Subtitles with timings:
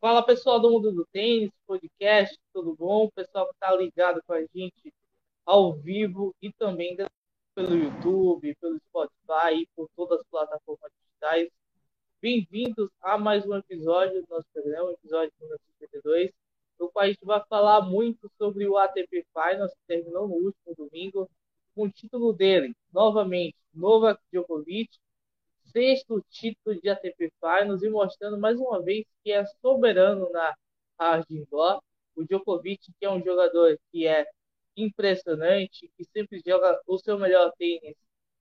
[0.00, 3.10] Fala pessoal do mundo do tênis, podcast, tudo bom?
[3.10, 4.94] Pessoal que está ligado com a gente
[5.44, 6.96] ao vivo e também
[7.54, 11.50] pelo YouTube, pelo Spotify e por todas as plataformas digitais.
[12.18, 16.30] Bem-vindos a mais um episódio do nosso programa, episódio número 52,
[16.78, 20.74] no qual a gente vai falar muito sobre o ATP Finals, que terminou no último
[20.78, 21.30] domingo,
[21.74, 24.98] com o título dele, novamente, Novak Djokovic,
[25.72, 30.54] sexto título de ATP Finals e mostrando mais uma vez que é soberano na
[30.98, 31.82] hard indoor.
[32.14, 34.26] O Djokovic, que é um jogador que é
[34.76, 37.96] impressionante, que sempre joga o seu melhor tênis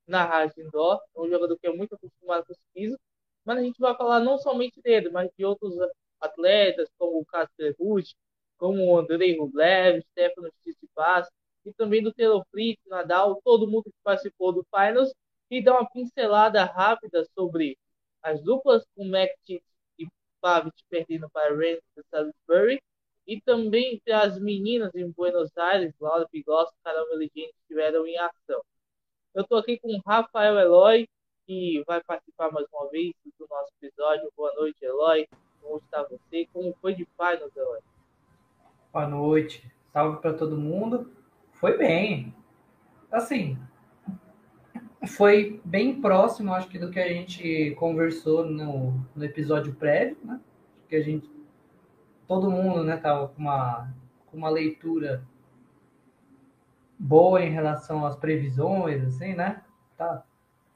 [0.07, 2.97] na hard indoor, é um jogador que é muito acostumado com esse piso,
[3.45, 5.75] mas a gente vai falar não somente dele, mas de outros
[6.19, 8.13] atletas, como o Casper Ruud,
[8.57, 11.27] como o Andrei Rublev, Stefano Tsitsipas,
[11.66, 15.13] e também do Taylor Fritz, Nadal, todo mundo que participou do Finals,
[15.49, 17.77] e dar uma pincelada rápida sobre
[18.21, 19.63] as duplas com Mektic
[19.98, 20.08] e
[20.41, 22.81] Pavic perdendo para Rennes e Salisbury,
[23.25, 28.61] e também as meninas em Buenos Aires, Laura Pigossi e Carol Meligeni estiveram em ação.
[29.33, 31.08] Eu estou aqui com Rafael Eloy,
[31.45, 34.31] que vai participar mais uma vez do nosso episódio.
[34.36, 35.28] Boa noite, Eloy.
[35.61, 36.47] Como está você?
[36.52, 37.80] Como foi de Finals, Eloy?
[38.91, 39.72] Boa noite.
[39.94, 41.11] Salve para todo mundo.
[41.53, 42.34] Foi bem.
[43.11, 43.58] Assim,
[45.08, 50.39] foi bem próximo, acho que, do que a gente conversou no, no episódio prévio, né?
[50.89, 51.30] Que a gente,
[52.28, 53.94] todo mundo, né, tava com uma,
[54.25, 55.23] com uma leitura
[56.97, 59.61] boa em relação às previsões, assim, né?
[59.97, 60.23] Tá.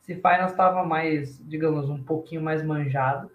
[0.02, 3.30] Se Finals estava mais, digamos, um pouquinho mais manjado,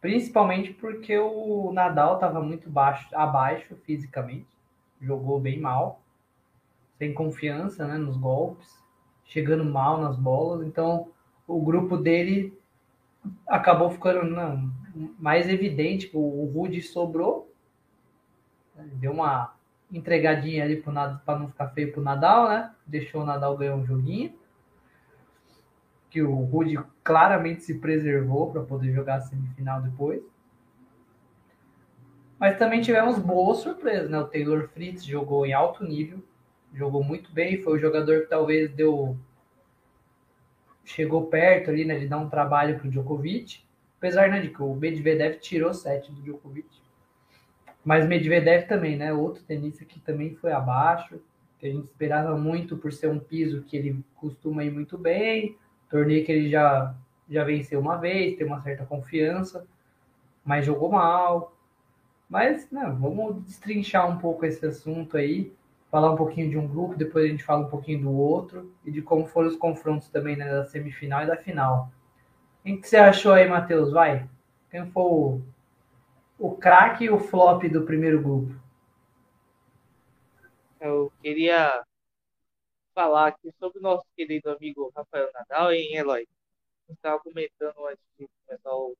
[0.00, 4.48] principalmente porque o Nadal estava muito baixo, abaixo fisicamente,
[5.00, 6.00] jogou bem mal,
[6.98, 8.81] sem confiança, né, nos golpes
[9.24, 11.08] chegando mal nas bolas, então
[11.46, 12.56] o grupo dele
[13.46, 14.70] acabou ficando não,
[15.18, 17.52] mais evidente que o Rude sobrou,
[18.74, 19.54] né, deu uma
[19.92, 22.74] entregadinha ali para não ficar feio pro Nadal, né?
[22.86, 24.34] Deixou o Nadal ganhar um joguinho.
[26.08, 30.22] Que o Rude claramente se preservou para poder jogar a semifinal depois.
[32.38, 34.18] Mas também tivemos boas surpresas, né?
[34.18, 36.22] O Taylor Fritz jogou em alto nível,
[36.74, 39.16] jogou muito bem, foi o jogador que talvez deu
[40.84, 43.62] chegou perto ali, né, de dar um trabalho para o Djokovic,
[43.98, 46.68] apesar né, de que o Medvedev tirou sete do Djokovic,
[47.84, 51.20] mas Medvedev também, né, outro tenista que também foi abaixo,
[51.58, 55.56] que a gente esperava muito por ser um piso que ele costuma ir muito bem,
[55.88, 56.94] torneio que ele já
[57.30, 59.66] já venceu uma vez, tem uma certa confiança,
[60.44, 61.56] mas jogou mal.
[62.28, 65.52] Mas, não, vamos destrinchar um pouco esse assunto aí
[65.92, 68.90] falar um pouquinho de um grupo, depois a gente fala um pouquinho do outro e
[68.90, 71.92] de como foram os confrontos também né, da semifinal e da final.
[72.64, 73.92] O que você achou aí, Matheus?
[73.92, 74.26] Vai.
[74.70, 75.42] Quem foi o,
[76.38, 78.54] o craque e o flop do primeiro grupo?
[80.80, 81.84] Eu queria
[82.94, 86.26] falar aqui sobre o nosso querido amigo Rafael Nadal, hein, Eloy?
[86.88, 88.96] Eu estava comentando antes de começar o,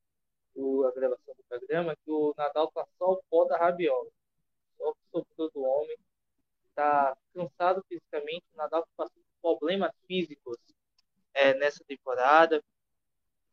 [0.54, 4.10] o, a gravação do programa que o Nadal tá só o pó da rabiola.
[4.76, 5.96] Só o sobrou do homem
[6.72, 8.44] está cansado fisicamente.
[8.54, 10.56] O Nadal passou problemas físicos
[11.34, 12.62] é, nessa temporada.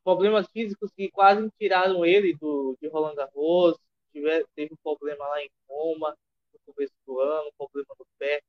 [0.03, 3.77] Problemas físicos que quase tiraram ele do, de Roland Garros.
[4.11, 6.17] Tiver, teve um problema lá em Roma
[6.53, 8.41] no começo do ano, problema no pé.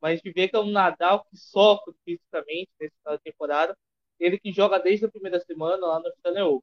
[0.00, 3.76] Mas a gente vê que é um Nadal que sofre fisicamente nessa temporada.
[4.20, 6.62] Ele que joga desde a primeira semana lá no Stanley Open.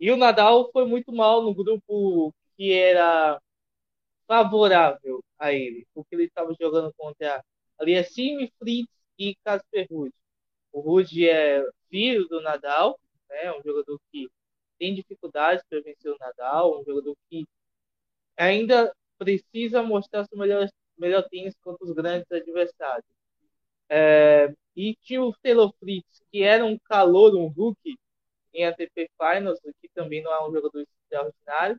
[0.00, 3.40] E o Nadal foi muito mal no grupo que era
[4.26, 7.42] favorável a ele, porque ele estava jogando contra
[7.78, 10.12] Aliassime, Fritz e Casper Ruud.
[10.72, 12.98] O Ruud é filho do Nadal,
[13.28, 14.28] né, um jogador que
[14.78, 17.46] tem dificuldades para vencer o Nadal, um jogador que
[18.36, 20.68] ainda precisa mostrar seu melhor,
[20.98, 23.06] melhor tênis contra os grandes adversários.
[23.88, 27.96] É, e tinha o Taylor Fritz, que era um calor, um rookie
[28.52, 31.76] em ATP Finals, que também não é um jogador extraordinário,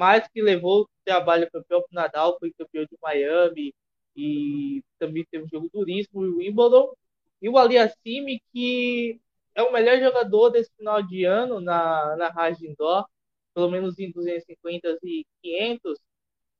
[0.00, 3.74] mas que levou trabalho para o Nadal, foi campeão de Miami
[4.16, 6.94] e também teve um jogo duríssimo, o Wimbledon.
[7.42, 9.20] E o Aliassime, que
[9.54, 13.06] é o melhor jogador desse final de ano na, na Raj Indoor,
[13.54, 15.98] pelo menos em 250 e 500,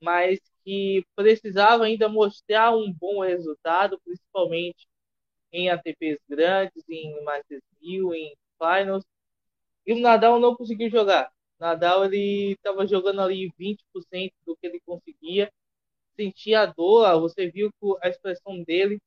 [0.03, 4.87] mas que precisava ainda mostrar um bom resultado, principalmente
[5.51, 9.05] em ATPs grandes, em Masters 1000, em Finals.
[9.87, 11.33] E o Nadal não conseguiu jogar.
[11.61, 15.53] Nadal ele estava jogando ali 20% do que ele conseguia,
[16.17, 17.71] sentia a dor, você viu
[18.03, 18.99] a expressão dele,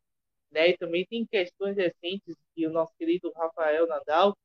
[0.52, 0.70] né?
[0.70, 4.38] E também tem questões recentes que o nosso querido Rafael Nadal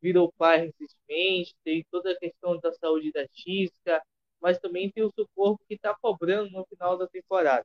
[0.00, 4.02] virou pai recentemente, tem toda a questão da saúde da Tisca,
[4.40, 7.64] mas também tem o seu corpo que está cobrando no final da temporada.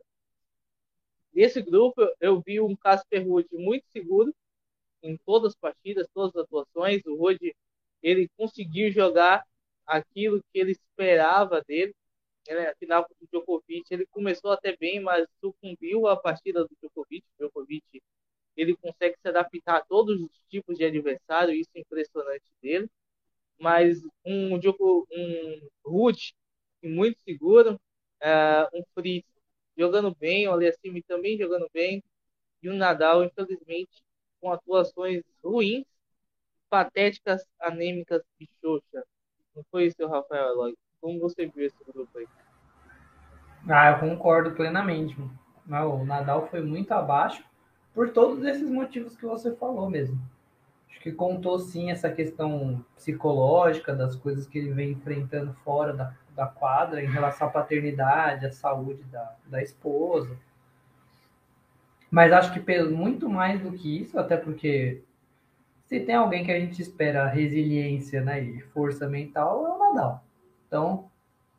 [1.33, 4.33] Nesse grupo, eu vi um Casper Ruud muito seguro
[5.01, 7.03] em todas as partidas, todas as atuações.
[7.05, 7.39] O Ruud,
[8.03, 9.44] ele conseguiu jogar
[9.87, 11.95] aquilo que ele esperava dele.
[12.47, 17.25] Ele, afinal, com o Djokovic, ele começou até bem, mas sucumbiu a partida do Djokovic.
[17.39, 18.01] O Djokovic,
[18.55, 22.89] ele consegue se adaptar a todos os tipos de adversário, isso é impressionante dele.
[23.59, 26.33] Mas um, um Ruud
[26.83, 27.75] muito seguro,
[28.23, 29.27] uh, um Fritz
[29.77, 32.03] jogando bem, o Alessimi também jogando bem,
[32.61, 34.03] e o Nadal, infelizmente,
[34.39, 35.85] com atuações ruins,
[36.69, 39.03] patéticas, anêmicas e xoxa.
[39.57, 40.77] Não foi isso, Rafael Eloy?
[41.01, 42.27] Como você viu esse grupo aí?
[43.68, 45.19] Ah, eu concordo plenamente.
[45.68, 47.44] O Nadal foi muito abaixo
[47.92, 50.21] por todos esses motivos que você falou mesmo.
[50.88, 56.13] Acho que contou sim essa questão psicológica das coisas que ele vem enfrentando fora da,
[56.36, 60.38] da quadra em relação à paternidade, à saúde da, da esposa.
[62.12, 65.01] Mas acho que muito mais do que isso, até porque
[65.87, 70.23] se tem alguém que a gente espera resiliência né, e força mental, é o Nadal.
[70.67, 71.09] Então,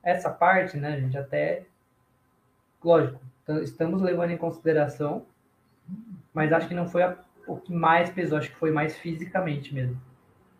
[0.03, 1.65] essa parte, né, a gente até.
[2.85, 3.19] Lógico,
[3.63, 5.25] estamos levando em consideração,
[6.33, 7.17] mas acho que não foi a,
[7.47, 10.01] o que mais pesou, acho que foi mais fisicamente mesmo.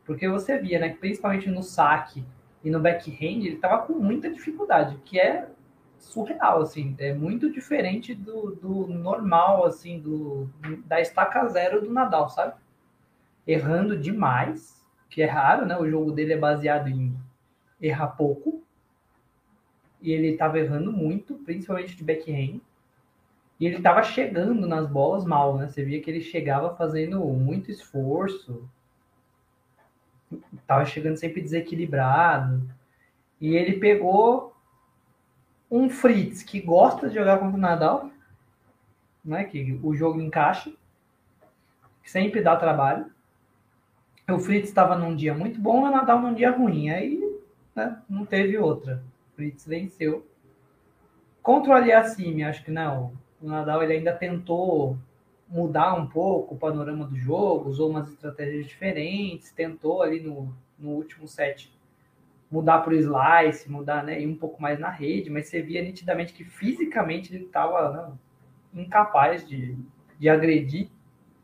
[0.05, 2.25] Porque você via, né, principalmente no saque
[2.65, 5.47] e no backhand ele tava com muita dificuldade, que é
[5.99, 10.49] surreal, assim, é muito diferente do, do normal, assim, do,
[10.87, 12.55] da estaca zero do Nadal, sabe?
[13.49, 15.77] Errando demais, que é raro, né?
[15.77, 17.19] O jogo dele é baseado em
[17.81, 18.63] errar pouco,
[20.01, 22.61] e ele tava errando muito, principalmente de backhand,
[23.59, 25.67] e ele tava chegando nas bolas mal, né?
[25.67, 28.69] Você via que ele chegava fazendo muito esforço,
[30.67, 32.69] Tava chegando sempre desequilibrado.
[33.41, 34.55] E ele pegou
[35.71, 38.11] um Fritz que gosta de jogar contra o Nadal,
[39.25, 39.45] né?
[39.45, 40.73] Que o jogo encaixa,
[42.05, 43.11] sempre dá trabalho.
[44.31, 46.91] O Fritz estava num dia muito bom, o Nadal num dia ruim.
[46.91, 47.19] Aí
[47.75, 49.03] né, não teve outra.
[49.33, 50.27] O Fritz venceu.
[51.43, 53.13] Contra o Aliassime, acho que não.
[53.41, 54.99] O Nadal ele ainda tentou
[55.49, 60.91] mudar um pouco o panorama do jogo, usou umas estratégias diferentes, tentou ali no, no
[60.91, 61.73] último set
[62.51, 65.83] mudar para o slice, mudar, né, ir um pouco mais na rede, mas você via
[65.83, 67.93] nitidamente que fisicamente ele estava
[68.73, 69.77] né, incapaz de,
[70.19, 70.89] de agredir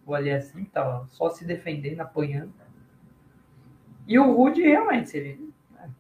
[0.06, 2.52] o Aliassim, estava só se defendendo, apanhando.
[4.06, 5.90] E o Rude realmente, ele né,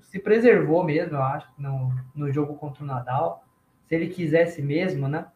[0.00, 3.44] se preservou mesmo, eu acho, no, no jogo contra o Nadal.
[3.86, 5.26] Se ele quisesse mesmo, né,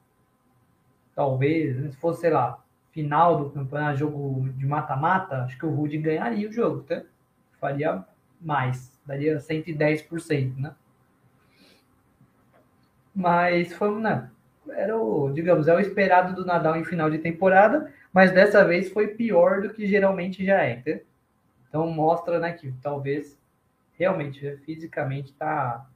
[1.15, 2.63] talvez, se fosse, sei lá,
[2.93, 7.03] final do campeonato, jogo de mata-mata, acho que o Rude ganharia o jogo, tá?
[7.61, 8.05] Faria
[8.41, 10.75] mais, daria 110%, né?
[13.15, 14.31] Mas foi, né?
[14.71, 18.91] Era o, digamos, é o esperado do Nadal em final de temporada, mas dessa vez
[18.93, 21.01] foi pior do que geralmente já é, tá?
[21.69, 23.39] Então mostra, né, que talvez
[23.93, 25.87] realmente fisicamente tá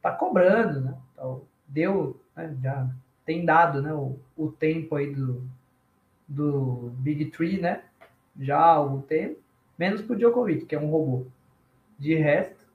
[0.00, 0.94] tá cobrando, né?
[1.12, 2.88] Então, deu, né, já
[3.26, 5.42] tem dado né, o, o tempo aí do,
[6.26, 7.82] do Big Three, né?
[8.38, 9.40] Já há algum tempo.
[9.76, 11.26] Menos pro Djokovic, que é um robô.
[11.98, 12.68] De resto,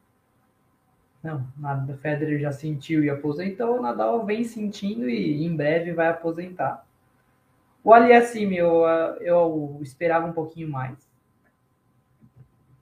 [1.23, 1.95] não, nada.
[1.97, 3.77] Federer já sentiu e aposentou.
[3.77, 6.85] O Nadal vem sentindo e em breve vai aposentar.
[7.81, 8.83] O Aliassime eu,
[9.21, 10.97] eu esperava um pouquinho mais.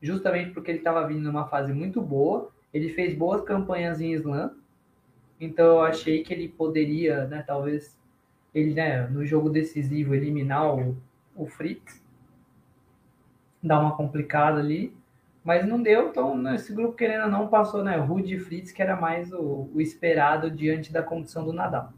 [0.02, 2.52] Justamente porque ele estava vindo numa fase muito boa.
[2.74, 4.56] Ele fez boas campanhas em Slam.
[5.40, 8.00] Então eu achei que ele poderia, né, talvez
[8.54, 10.98] ele, né, no jogo decisivo eliminar o,
[11.36, 12.04] o Fritz,
[13.62, 14.96] dar uma complicada ali,
[15.44, 18.82] mas não deu, então esse grupo querendo ou não passou, né, Rude e Fritz, que
[18.82, 21.92] era mais o, o esperado diante da condição do Nadal.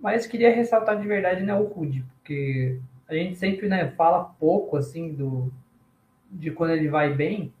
[0.00, 4.76] Mas queria ressaltar de verdade, né, o Rude, porque a gente sempre, né, fala pouco,
[4.76, 5.52] assim, do,
[6.32, 7.52] de quando ele vai bem,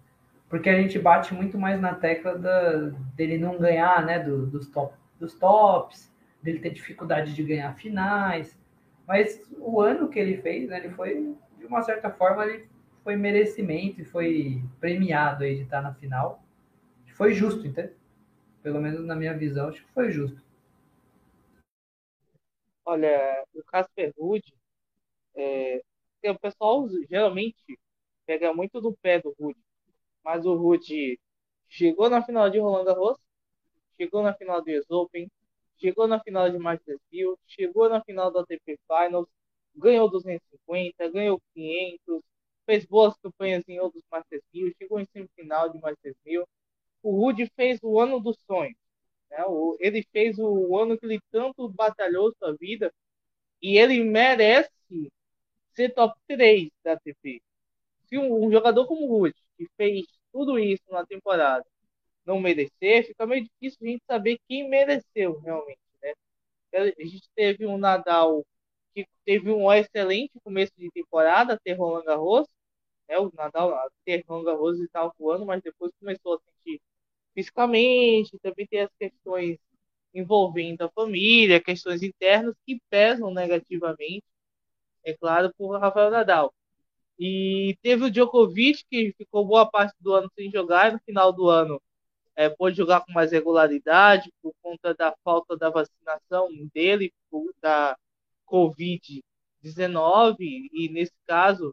[0.48, 4.68] porque a gente bate muito mais na tecla da, dele não ganhar, né, do, dos,
[4.68, 6.12] top, dos tops,
[6.42, 8.58] dele ter dificuldade de ganhar finais,
[9.06, 12.68] mas o ano que ele fez, né, ele foi, de uma certa forma, ele
[13.04, 16.42] foi merecimento e foi premiado aí de estar na final.
[17.14, 17.94] Foi justo, entendeu?
[18.62, 20.42] Pelo menos na minha visão, acho que foi justo.
[22.84, 24.42] Olha, o Casper Ruud,
[25.36, 25.80] é,
[26.24, 27.78] o pessoal geralmente
[28.26, 29.58] pega muito do pé do Ruud,
[30.24, 31.18] mas o Rude
[31.68, 33.18] chegou na final de Roland Garros,
[33.96, 35.30] chegou na final do US Open,
[35.78, 39.28] chegou na final de Masters 1000, chegou na final da ATP Finals,
[39.74, 42.22] ganhou 250, ganhou 500,
[42.66, 46.46] fez boas campanhas em outros Masters 1000, chegou em semifinal de Masters 1000.
[47.02, 48.76] o Rudy fez o ano dos sonhos.
[49.30, 49.38] Né?
[49.80, 52.92] Ele fez o ano que ele tanto batalhou sua vida
[53.60, 54.70] e ele merece
[55.74, 57.42] ser top 3 da ATP.
[58.12, 61.64] Se um, um jogador como o Rudy, que fez tudo isso na temporada,
[62.26, 65.80] não merecer, fica meio difícil a gente saber quem mereceu realmente.
[66.02, 66.12] Né?
[66.74, 68.44] A gente teve um Nadal
[68.94, 72.46] que teve um excelente começo de temporada, ter Roland Garros,
[73.08, 73.18] né?
[73.18, 76.82] o Nadal ter Roland Garros e tal voando, mas depois começou a sentir
[77.34, 79.58] fisicamente, também tem as questões
[80.14, 84.24] envolvendo a família, questões internas que pesam negativamente,
[85.04, 86.52] é claro, por Rafael Nadal.
[87.24, 91.32] E teve o Djokovic, que ficou boa parte do ano sem jogar, e no final
[91.32, 91.80] do ano
[92.34, 97.12] é, pôde jogar com mais regularidade por conta da falta da vacinação dele,
[97.60, 97.96] da
[98.44, 101.72] Covid-19, e nesse caso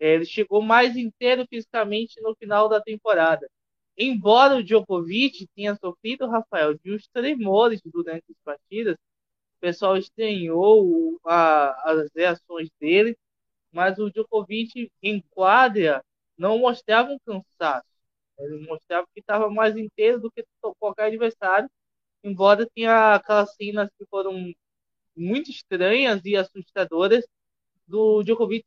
[0.00, 3.48] é, ele chegou mais inteiro fisicamente no final da temporada.
[3.96, 11.20] Embora o Djokovic tenha sofrido, Rafael, de uns tremores durante as partidas, o pessoal estranhou
[11.24, 13.16] a, as reações dele,
[13.72, 16.04] mas o Djokovic em quadra
[16.36, 17.86] não mostrava um cansaço.
[18.38, 20.44] Ele mostrava que estava mais inteiro do que
[20.78, 21.68] qualquer adversário,
[22.22, 24.52] embora tenha aquelas cenas que foram
[25.16, 27.26] muito estranhas e assustadoras
[27.86, 28.64] do Djokovic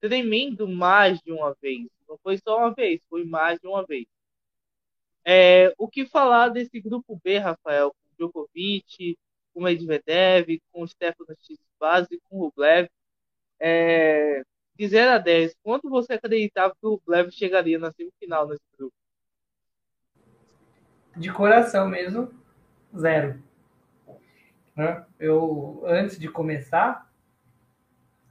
[0.00, 1.88] tremendo mais de uma vez.
[2.08, 4.06] Não foi só uma vez, foi mais de uma vez.
[5.24, 7.90] É, o que falar desse grupo B, Rafael?
[7.92, 9.16] Com Djokovic,
[9.54, 12.88] com Medvedev, com Stefano Tsitsipas e com Rublev.
[13.60, 14.42] É,
[14.76, 18.94] de 0 a 10, quanto você acreditava que o Rublev chegaria na semifinal nesse grupo?
[21.16, 22.30] De coração mesmo,
[22.96, 23.42] zero.
[24.74, 25.04] Né?
[25.18, 27.10] Eu, antes de começar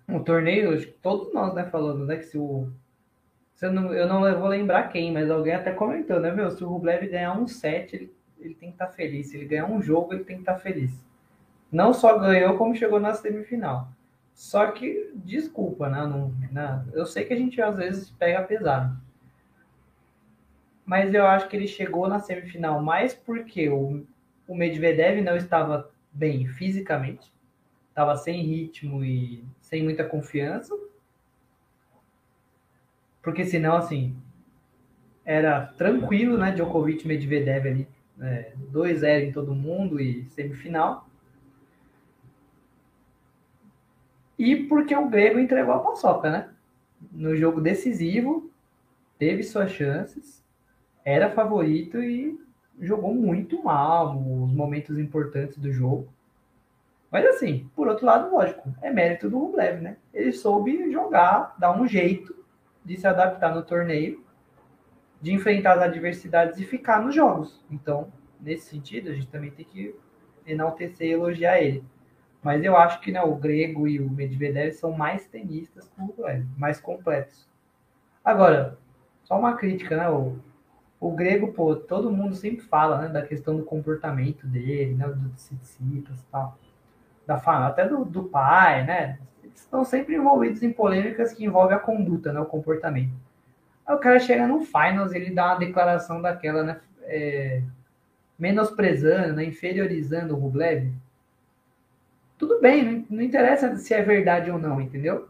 [0.08, 2.72] o torneio, todos nós, né, falando, né, que se o
[3.62, 6.50] eu não, eu não vou lembrar quem, mas alguém até comentou, né, meu?
[6.50, 9.28] Se o Rublev ganhar um set, ele, ele tem que estar tá feliz.
[9.28, 10.92] Se ele ganhar um jogo, ele tem que estar tá feliz.
[11.70, 13.90] Não só ganhou, como chegou na semifinal.
[14.40, 16.06] Só que, desculpa, né?
[16.06, 18.98] Não, não, eu sei que a gente às vezes pega pesado.
[20.86, 24.06] Mas eu acho que ele chegou na semifinal mais porque o,
[24.48, 27.32] o Medvedev não estava bem fisicamente,
[27.90, 30.74] estava sem ritmo e sem muita confiança
[33.22, 34.16] porque senão, assim,
[35.26, 36.52] era tranquilo, né?
[36.52, 37.88] Djokovic Medvedev ali,
[38.22, 41.09] é, 2-0 em todo mundo e semifinal.
[44.40, 46.50] E porque o Grego entregou a paçoca, né?
[47.12, 48.50] No jogo decisivo,
[49.18, 50.42] teve suas chances,
[51.04, 52.40] era favorito e
[52.80, 56.08] jogou muito mal nos momentos importantes do jogo.
[57.12, 59.98] Mas assim, por outro lado, lógico, é mérito do Rublev, né?
[60.14, 62.34] Ele soube jogar, dar um jeito
[62.86, 64.24] de se adaptar no torneio,
[65.22, 67.62] de enfrentar as adversidades e ficar nos jogos.
[67.70, 69.94] Então, nesse sentido, a gente também tem que
[70.48, 71.84] enaltecer e elogiar ele.
[72.42, 76.80] Mas eu acho que né, o Grego e o Medvedev são mais tenistas Rublev, mais
[76.80, 77.48] completos.
[78.24, 78.78] Agora,
[79.24, 80.10] só uma crítica, né?
[80.10, 80.38] O,
[81.00, 85.30] o Grego, pô, todo mundo sempre fala né, da questão do comportamento dele, né, do
[85.30, 86.58] Tsitsipas e tal.
[87.28, 87.36] Da,
[87.68, 89.20] até do, do pai, né?
[89.60, 93.14] estão sempre envolvidos em polêmicas que envolvem a conduta, né, o comportamento.
[93.86, 97.62] Aí o cara chega no finals, ele dá uma declaração daquela, né, é,
[98.38, 100.92] menosprezando, né, inferiorizando o Rublev.
[102.40, 105.28] Tudo bem, não, não interessa se é verdade ou não, entendeu?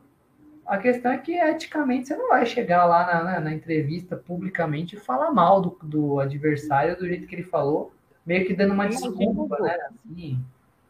[0.66, 4.96] A questão é que eticamente você não vai chegar lá na, na, na entrevista publicamente
[4.96, 7.92] e falar mal do, do adversário do jeito que ele falou,
[8.24, 9.76] meio que dando uma desculpa, né?
[10.06, 10.40] Assim,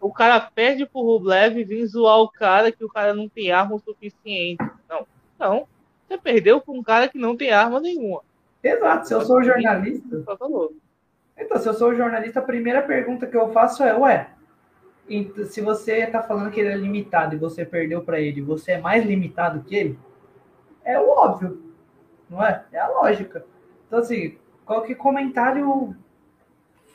[0.01, 3.51] o cara perde pro Rublev e vem zoar o cara que o cara não tem
[3.53, 4.63] arma o suficiente.
[4.89, 5.07] Não,
[5.39, 5.67] não.
[6.05, 8.21] Você perdeu com um cara que não tem arma nenhuma.
[8.61, 10.21] Exato, se eu sou jornalista.
[11.37, 14.29] Então, se eu sou jornalista, a primeira pergunta que eu faço é, ué,
[15.47, 18.81] se você está falando que ele é limitado e você perdeu para ele, você é
[18.81, 19.99] mais limitado que ele?
[20.83, 21.73] É o óbvio,
[22.29, 22.63] não é?
[22.71, 23.45] É a lógica.
[23.87, 25.95] Então, assim, qualquer comentário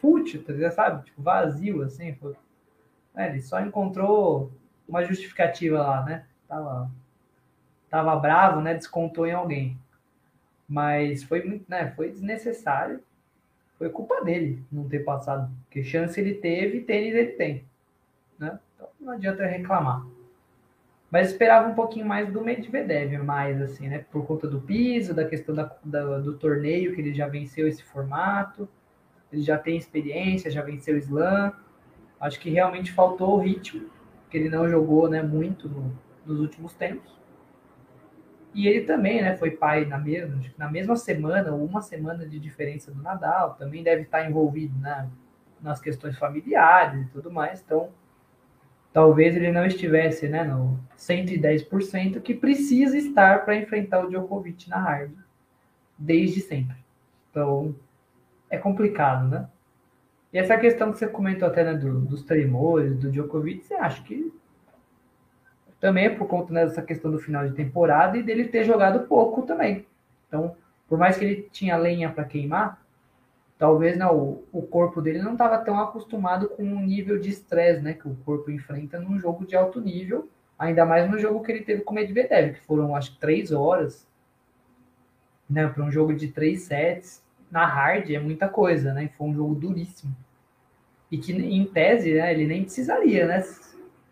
[0.00, 1.04] fútil, tá sabe?
[1.06, 2.16] Tipo, vazio, assim,
[3.16, 4.52] é, ele só encontrou
[4.88, 6.26] uma justificativa lá, né?
[6.46, 6.90] Tava,
[7.88, 8.74] tava bravo, né?
[8.74, 9.78] Descontou em alguém.
[10.68, 11.92] Mas foi muito, né?
[11.96, 13.02] Foi desnecessário.
[13.78, 15.50] Foi culpa dele não ter passado.
[15.64, 17.64] Porque chance ele teve, tênis ele tem.
[18.38, 18.58] Né?
[18.74, 20.04] Então não adianta reclamar.
[21.10, 24.04] Mas esperava um pouquinho mais do Medvedev, mais assim, né?
[24.10, 27.84] Por conta do piso, da questão da, da, do torneio, que ele já venceu esse
[27.84, 28.68] formato.
[29.32, 31.52] Ele já tem experiência, já venceu o Slam.
[32.20, 33.88] Acho que realmente faltou o ritmo,
[34.28, 37.14] que ele não jogou né, muito no, nos últimos tempos.
[38.54, 42.38] E ele também, né, foi pai na mesma, na mesma semana, ou uma semana de
[42.38, 45.08] diferença do Nadal, também deve estar envolvido né,
[45.60, 47.90] nas questões familiares e tudo mais, então
[48.94, 54.78] talvez ele não estivesse né, no 110% que precisa estar para enfrentar o Djokovic na
[54.78, 55.10] hard,
[55.98, 56.76] desde sempre.
[57.28, 57.74] Então,
[58.48, 59.48] é complicado, né?
[60.32, 64.00] E essa questão que você comentou até né, do, dos tremores, do Djokovic, você acha
[64.04, 64.32] que
[65.80, 69.08] também é por conta né, dessa questão do final de temporada e dele ter jogado
[69.08, 69.84] pouco também.
[70.28, 70.56] Então,
[70.88, 72.80] por mais que ele tinha lenha para queimar,
[73.58, 77.80] talvez não, né, o, corpo dele não estava tão acostumado com o nível de estresse
[77.80, 81.52] né, que o corpo enfrenta num jogo de alto nível, ainda mais no jogo que
[81.52, 84.06] ele teve com o Medvedev, que foram acho que três horas,
[85.48, 89.34] né, para um jogo de três sets, na hard é muita coisa, né, foi um
[89.34, 90.14] jogo duríssimo.
[91.10, 93.44] E que em tese né, ele nem precisaria, né,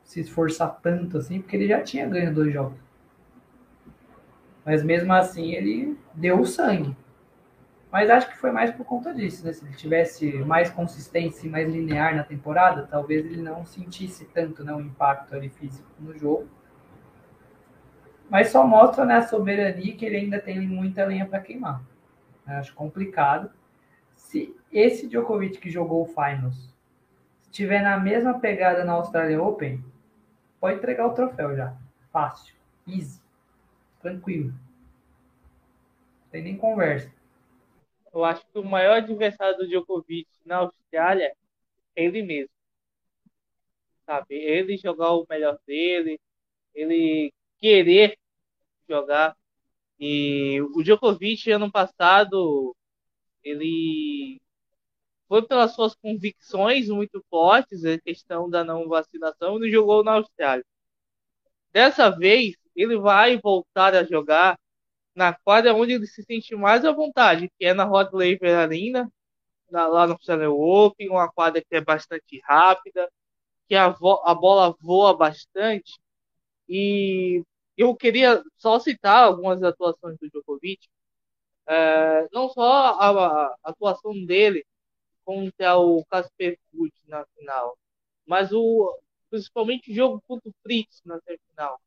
[0.04, 2.78] se esforçar tanto assim, porque ele já tinha ganho dois jogos.
[4.64, 6.96] Mas mesmo assim ele deu o sangue.
[7.92, 9.52] Mas acho que foi mais por conta disso, né?
[9.52, 14.64] Se ele tivesse mais consistência e mais linear na temporada, talvez ele não sentisse tanto
[14.64, 16.48] né, o impacto ali físico no jogo.
[18.30, 21.82] Mas só mostra né, a soberania que ele ainda tem muita lenha para queimar.
[22.48, 23.50] Eu acho complicado.
[24.16, 26.74] Se esse Djokovic que jogou o Finals
[27.42, 29.84] estiver na mesma pegada na Australian Open,
[30.58, 31.76] pode entregar o troféu já.
[32.10, 32.54] Fácil.
[32.88, 33.20] Easy.
[34.00, 34.48] Tranquilo.
[34.48, 37.21] Não tem nem conversa.
[38.12, 41.34] Eu acho que o maior adversário do Djokovic na Austrália
[41.96, 42.50] é ele mesmo.
[44.04, 44.34] Sabe?
[44.34, 46.20] Ele jogar o melhor dele,
[46.74, 48.18] ele querer
[48.88, 49.36] jogar.
[49.98, 52.76] E o Djokovic, ano passado,
[53.42, 54.40] ele
[55.28, 60.64] foi pelas suas convicções muito fortes, a questão da não vacinação, e jogou na Austrália.
[61.72, 64.58] Dessa vez, ele vai voltar a jogar
[65.14, 69.10] na quadra onde ele se sente mais à vontade, que é na Rod Laver Arena,
[69.70, 73.10] na, lá no Australian Open, uma quadra que é bastante rápida,
[73.68, 75.98] que a, a bola voa bastante.
[76.68, 77.42] E
[77.76, 80.88] eu queria só citar algumas atuações do Djokovic,
[81.66, 82.62] é, não só
[82.98, 84.64] a, a atuação dele
[85.24, 87.76] contra o Casper Ruud na final.
[88.26, 88.98] Mas o
[89.30, 91.80] principalmente o jogo contra o Fritz na semifinal.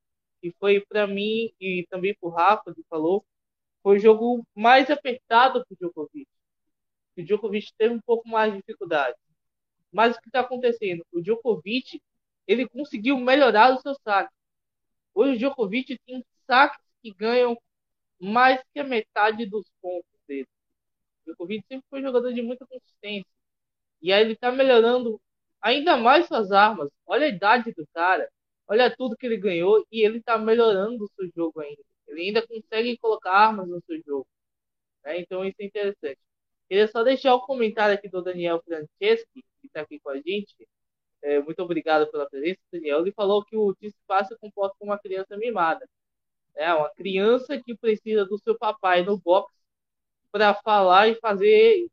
[0.46, 3.26] E foi para mim e também para o Rafa, que falou,
[3.82, 6.28] foi o jogo mais apertado para o Djokovic.
[7.18, 9.18] O Djokovic teve um pouco mais de dificuldade.
[9.92, 11.04] Mas o que está acontecendo?
[11.12, 12.00] O Djokovic
[12.48, 14.32] ele conseguiu melhorar o seu saque.
[15.16, 17.58] Hoje o Djokovic tem saques que ganham
[18.20, 20.48] mais que a metade dos pontos dele.
[21.26, 23.26] O Djokovic sempre foi um jogador de muita consistência.
[24.02, 25.20] E aí ele está melhorando
[25.62, 26.90] ainda mais suas armas.
[27.08, 28.30] Olha a idade do cara.
[28.68, 31.82] Olha tudo que ele ganhou e ele está melhorando o seu jogo ainda.
[32.08, 34.28] Ele ainda consegue colocar armas no seu jogo.
[35.04, 35.20] Né?
[35.20, 36.20] Então isso é interessante.
[36.68, 40.18] Queria só deixar o um comentário aqui do Daniel Franceschi, que está aqui com a
[40.18, 40.56] gente.
[41.22, 43.02] É, muito obrigado pela presença, Daniel.
[43.02, 45.88] Ele falou que o Tispa se comporta como uma criança mimada.
[46.56, 49.54] É uma criança que precisa do seu papai no box
[50.32, 51.88] para falar e fazer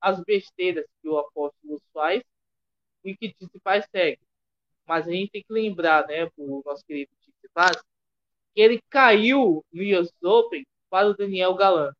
[0.00, 2.22] as besteiras que o apóstolo faz
[3.04, 4.20] e que Tsitsipas segue.
[4.88, 7.76] Mas a gente tem que lembrar, né, o nosso querido Tsitsipas,
[8.54, 11.92] que ele caiu no US Open para o Daniel Galan,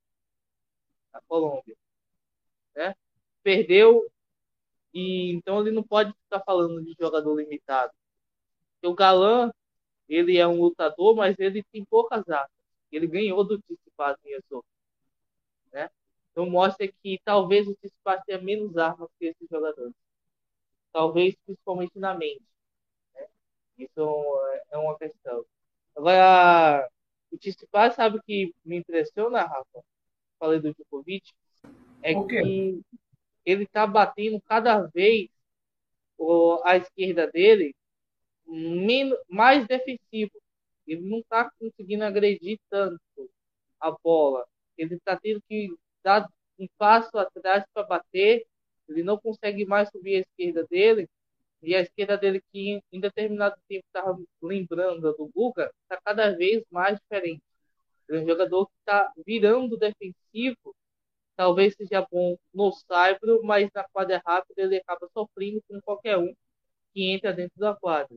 [1.12, 1.76] na Colômbia.
[2.74, 2.94] Né?
[3.42, 4.10] Perdeu
[4.94, 7.92] e então ele não pode ficar falando de jogador limitado.
[8.82, 9.52] o Galan,
[10.08, 12.50] ele é um lutador, mas ele tem poucas armas.
[12.90, 14.70] Ele ganhou do Tsitsipas no US Open.
[15.72, 15.90] Né?
[16.32, 19.94] Então mostra que talvez o Tsitsipas tenha menos armas que esses jogadores.
[20.92, 22.42] Talvez principalmente na mente.
[23.78, 25.44] Isso é uma questão.
[25.96, 26.88] Agora,
[27.30, 29.84] o Tsitsipas sabe o que me impressiona, Rafa?
[30.38, 31.32] Falei do Djokovic.
[32.02, 32.80] É que
[33.44, 35.28] ele está batendo cada vez
[36.64, 37.74] a esquerda dele
[38.46, 40.32] menos, mais defensivo.
[40.86, 43.00] Ele não está conseguindo agredir tanto
[43.80, 44.46] a bola.
[44.76, 48.46] Ele está tendo que dá um passo atrás para bater,
[48.88, 51.08] ele não consegue mais subir a esquerda dele,
[51.62, 56.62] e a esquerda dele, que em determinado tempo estava lembrando do Guga, está cada vez
[56.70, 57.42] mais diferente.
[58.08, 60.74] Ele é um jogador que está virando defensivo,
[61.36, 66.32] talvez seja bom no saibro, mas na quadra rápida ele acaba sofrendo com qualquer um
[66.92, 68.16] que entra dentro da quadra.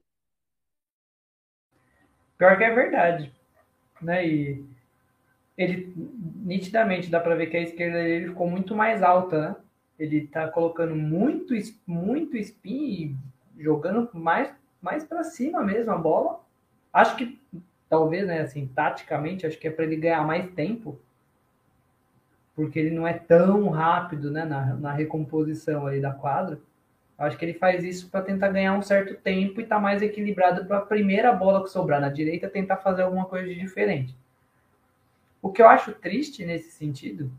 [2.37, 3.31] Pior que é verdade.
[4.01, 4.27] Né?
[4.27, 4.65] E
[5.57, 9.55] ele nitidamente dá para ver que a esquerda dele ficou muito mais alta, né?
[10.01, 11.53] Ele tá colocando muito
[11.85, 13.15] muito spin
[13.55, 16.39] e jogando mais mais para cima mesmo a bola.
[16.91, 17.39] Acho que
[17.87, 20.99] talvez, né, assim, taticamente, acho que é para ele ganhar mais tempo,
[22.55, 26.59] porque ele não é tão rápido, né, na, na recomposição ali da quadra.
[27.17, 30.65] Acho que ele faz isso para tentar ganhar um certo tempo e tá mais equilibrado
[30.65, 34.15] para a primeira bola que sobrar na direita tentar fazer alguma coisa de diferente.
[35.39, 37.31] O que eu acho triste nesse sentido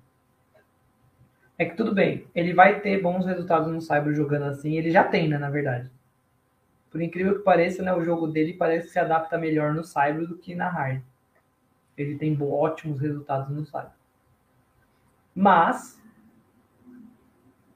[1.62, 5.04] é que tudo bem, ele vai ter bons resultados no Cyber jogando assim, ele já
[5.04, 5.90] tem, né, na verdade.
[6.90, 10.26] Por incrível que pareça, né, o jogo dele parece que se adapta melhor no Cyber
[10.26, 11.00] do que na Hard.
[11.96, 13.92] Ele tem ótimos resultados no Cyber.
[15.34, 16.02] Mas,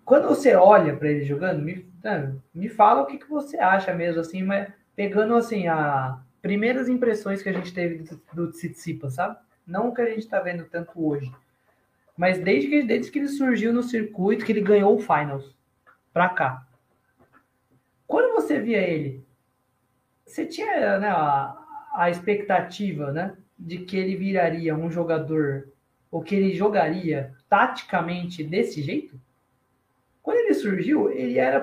[0.04, 3.94] quando você olha para ele jogando, me, né, me fala o que, que você acha
[3.94, 9.10] mesmo, assim, mas pegando assim a primeiras impressões que a gente teve do, do Tsitsipa,
[9.10, 9.36] sabe?
[9.66, 11.32] Não o que a gente está vendo tanto hoje.
[12.16, 15.54] Mas desde que, desde que ele surgiu no circuito, que ele ganhou o Finals,
[16.12, 16.66] pra cá.
[18.06, 19.22] Quando você via ele,
[20.24, 21.56] você tinha né, a,
[21.94, 25.68] a expectativa né, de que ele viraria um jogador,
[26.10, 29.20] ou que ele jogaria taticamente desse jeito?
[30.22, 31.60] Quando ele surgiu, ele era,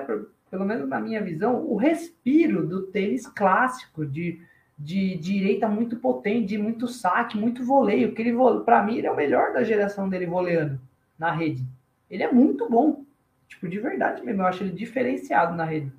[0.50, 4.40] pelo menos na minha visão, o respiro do tênis clássico, de,
[4.78, 8.12] de direita muito potente, de muito saque, muito voleio.
[8.12, 10.80] Que ele, para mim, ele é o melhor da geração dele voleando
[11.18, 11.64] na rede.
[12.10, 13.04] Ele é muito bom,
[13.48, 14.42] tipo de verdade mesmo.
[14.42, 15.92] Eu acho ele diferenciado na rede.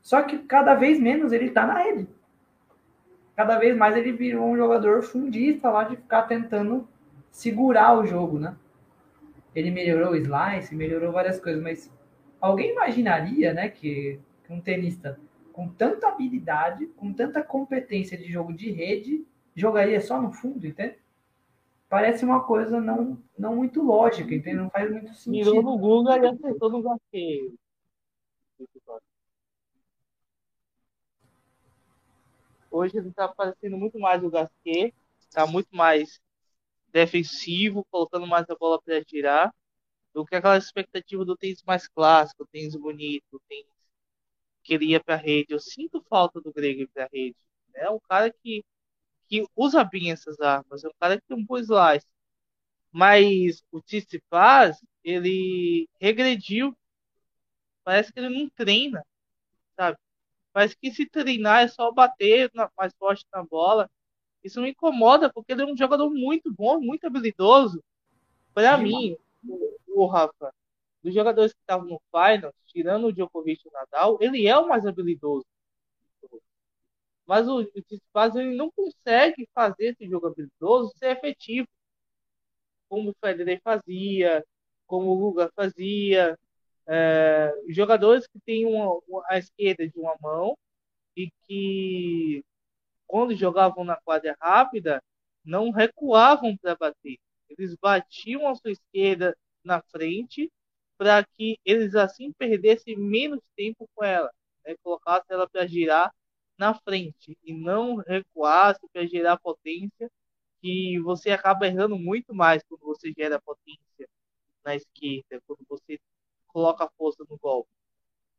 [0.00, 2.08] Só que cada vez menos ele está na rede.
[3.36, 6.88] Cada vez mais ele virou um jogador fundista lá de ficar tentando
[7.30, 8.54] segurar o jogo, né?
[9.54, 11.90] Ele melhorou o slice, melhorou várias coisas, mas
[12.40, 15.18] alguém imaginaria, né, que um tenista
[15.60, 20.96] com tanta habilidade, com tanta competência de jogo de rede, jogaria só no fundo, entende?
[21.86, 24.56] Parece uma coisa não, não muito lógica, entende?
[24.56, 25.52] Não faz muito sentido.
[25.52, 27.54] Mirou no Google e acertou no gasteio.
[32.70, 34.94] Hoje ele está parecendo muito mais o Gasquet,
[35.28, 36.22] está muito mais
[36.90, 39.54] defensivo, colocando mais a bola para girar,
[40.14, 43.79] do que aquela expectativa do tênis mais clássico, tênis bonito, tênis
[44.62, 45.52] que ele ia para a rede.
[45.52, 47.36] Eu sinto falta do Greg para a rede.
[47.74, 48.64] É um cara que,
[49.28, 52.06] que usa bem essas armas, é um cara que tem um bom slice.
[52.92, 56.76] Mas o Tsitsipas, ele regrediu.
[57.84, 59.04] Parece que ele não treina,
[59.76, 59.96] sabe?
[60.54, 63.88] Mas que se treinar é só bater na, mais forte na bola.
[64.42, 67.82] Isso me incomoda, porque ele é um jogador muito bom, muito habilidoso.
[68.52, 70.52] Para mim, o, o, Rafa,
[71.02, 74.68] dos jogadores que estavam no final, tirando o Djokovic e o Nadal, ele é o
[74.68, 75.44] mais habilidoso.
[77.26, 81.68] Mas o, Tsitsipas, ele não consegue fazer esse jogo habilidoso ser efetivo.
[82.88, 84.44] Como o Federer fazia,
[84.86, 86.36] como o Guga fazia,
[86.86, 90.58] é, jogadores que têm uma, uma, a esquerda de uma mão
[91.16, 92.44] e que,
[93.06, 95.02] quando jogavam na quadra rápida,
[95.44, 97.18] não recuavam para bater.
[97.48, 100.50] Eles batiam a sua esquerda na frente
[101.00, 104.30] para que eles assim perdessem menos tempo com ela,
[104.62, 104.74] né?
[104.82, 106.14] colocassem ela para girar
[106.58, 110.10] na frente e não recuasse para gerar potência,
[110.60, 114.06] que você acaba errando muito mais quando você gera potência
[114.62, 115.98] na esquerda, quando você
[116.48, 117.70] coloca força no golpe.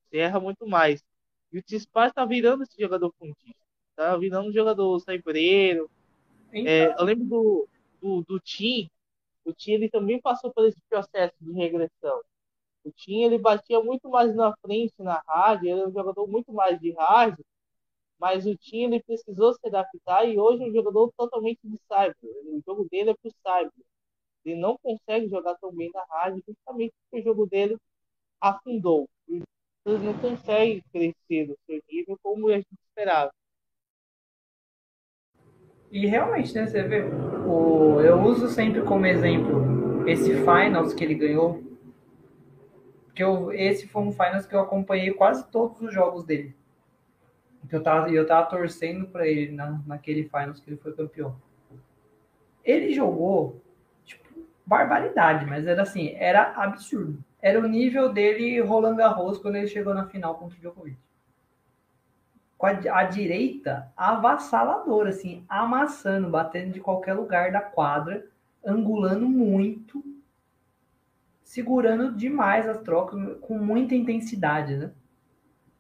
[0.06, 1.04] Você erra muito mais.
[1.52, 3.60] E o Tsitsipas está virando esse jogador fundista.
[3.96, 5.90] Tá virando um jogador saibreiro.
[6.54, 6.72] Então...
[6.72, 7.70] É, eu lembro do,
[8.00, 8.88] do, do Tim.
[9.44, 12.22] O Tim ele também passou por esse processo de regressão.
[12.84, 16.52] O Tim ele batia muito mais na frente na rádio, ele era um jogador muito
[16.52, 17.46] mais de rádio,
[18.20, 22.16] mas o Tim ele precisou se adaptar e hoje é um jogador totalmente de cyber.
[22.24, 23.72] O jogo dele é pro cyber.
[24.44, 27.78] Ele não consegue jogar tão bem na rádio, justamente porque o jogo dele
[28.40, 29.08] afundou.
[29.28, 29.44] Ele
[29.86, 33.32] não consegue crescer no seu nível como a gente esperava.
[35.92, 41.16] E realmente, né, você vê, o, eu uso sempre como exemplo esse Finals que ele
[41.16, 41.62] ganhou,
[43.12, 46.56] porque eu, esse foi um Finals que eu acompanhei quase todos os jogos dele.
[47.64, 51.36] Então eu tava, eu tava torcendo para ele na, naquele Finals que ele foi campeão.
[52.64, 53.62] Ele jogou,
[54.06, 54.30] tipo,
[54.66, 59.94] barbaridade, mas era assim, era absurdo era o nível dele Roland Garros quando ele chegou
[59.94, 60.98] na final contra o Djokovic.
[62.58, 68.28] Com a, a direita avassaladora, assim, amassando, batendo de qualquer lugar da quadra,
[68.64, 70.04] angulando muito,
[71.52, 74.92] segurando demais as trocas, com muita intensidade, né?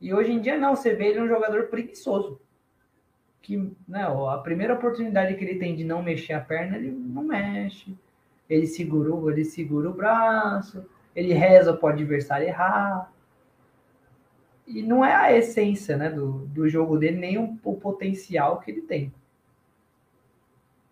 [0.02, 2.42] E hoje em dia não, você vê ele um jogador preguiçoso.
[3.42, 3.58] Que,
[3.88, 7.98] né, a primeira oportunidade que ele tem de não mexer a perna, ele não mexe.
[8.50, 13.12] Ele segurou, ele segura o braço ele reza para o adversário errar.
[14.66, 18.72] E não é a essência né, do, do jogo dele, nem o, o potencial que
[18.72, 19.14] ele tem.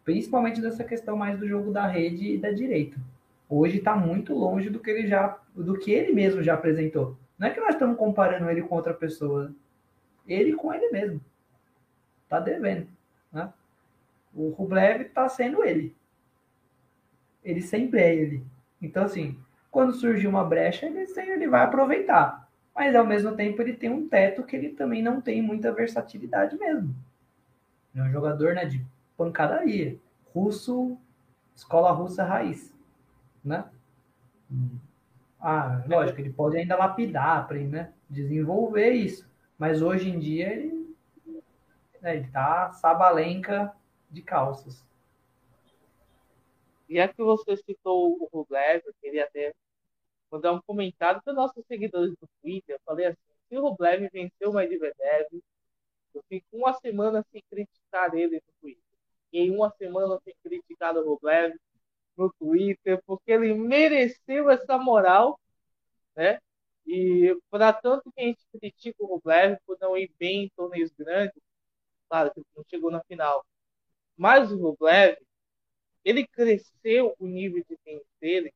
[0.03, 2.99] Principalmente dessa questão mais do jogo da rede e da direita.
[3.49, 7.17] Hoje está muito longe do que ele já, do que ele mesmo já apresentou.
[7.37, 9.51] Não é que nós estamos comparando ele com outra pessoa,
[10.27, 11.19] ele com ele mesmo.
[12.27, 12.87] Tá devendo,
[13.33, 13.51] né?
[14.35, 15.95] O Rublev está sendo ele.
[17.43, 18.45] Ele sempre é ele.
[18.79, 19.35] Então, assim,
[19.71, 22.47] quando surgir uma brecha, ele, ele vai aproveitar.
[22.75, 26.55] Mas, ao mesmo tempo, ele tem um teto que ele também não tem muita versatilidade
[26.57, 26.95] mesmo.
[27.95, 28.85] É um jogador né, de
[29.17, 29.97] pancadaria.
[30.33, 30.95] Russo,
[31.55, 32.71] escola russa raiz.
[33.49, 33.67] Né?
[35.39, 39.27] Ah, lógico, ele pode ainda lapidar né, desenvolver isso.
[39.57, 40.95] Mas hoje em dia ele,
[41.99, 43.75] né, tá sabalenca
[44.09, 44.85] de calças.
[46.87, 49.53] E é que você citou o Rublev, eu queria até
[50.31, 52.75] mandar um comentário para os nossos seguidores do Twitter.
[52.75, 55.27] Eu falei assim, se o Rublev venceu o Medvedev,
[56.13, 58.83] eu fico uma semana sem criticar ele no Twitter.
[59.33, 61.55] E em uma semana sem criticar o Rublev
[62.19, 65.39] no Twitter, porque ele mereceu essa moral,
[66.15, 66.39] né?
[66.85, 70.91] E para tanto que a gente critica o Rublev por não ir bem em torneios
[70.91, 71.41] grandes,
[72.09, 73.45] claro que não chegou na final,
[74.17, 75.17] mas o Rublev,
[76.03, 78.53] ele cresceu o nível de tênis dele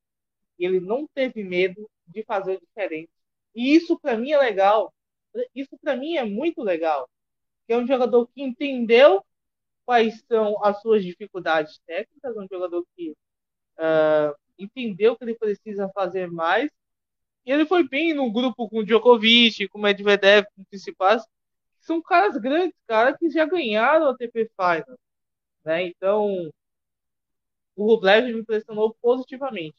[0.59, 3.11] e ele não teve medo de fazer diferente.
[3.55, 4.93] E isso para mim é legal.
[5.55, 7.09] Isso para mim é muito legal.
[7.67, 9.23] Que é um jogador que entendeu
[9.85, 13.15] quais são as suas dificuldades técnicas, um jogador que
[13.79, 16.69] uh, entendeu que ele precisa fazer mais.
[17.45, 21.23] E ele foi bem no grupo com o Djokovic, com o Medvedev, com o Tsitsipas,
[21.25, 24.97] que são caras grandes, caras que já ganharam a ATP Final.
[25.65, 25.83] Né?
[25.87, 26.51] Então,
[27.75, 29.75] o Rublev me impressionou positivamente.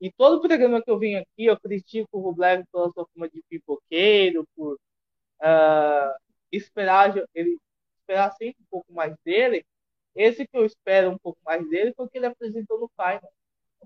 [0.00, 3.42] E todo programa que eu venho aqui, eu critico o Rublev pela sua forma de
[3.48, 6.14] pipoqueiro, por uh,
[6.52, 7.58] esperar ele
[8.08, 9.64] esperar sempre um pouco mais dele.
[10.18, 13.32] Esse que eu espero um pouco mais dele foi o que ele apresentou no Final.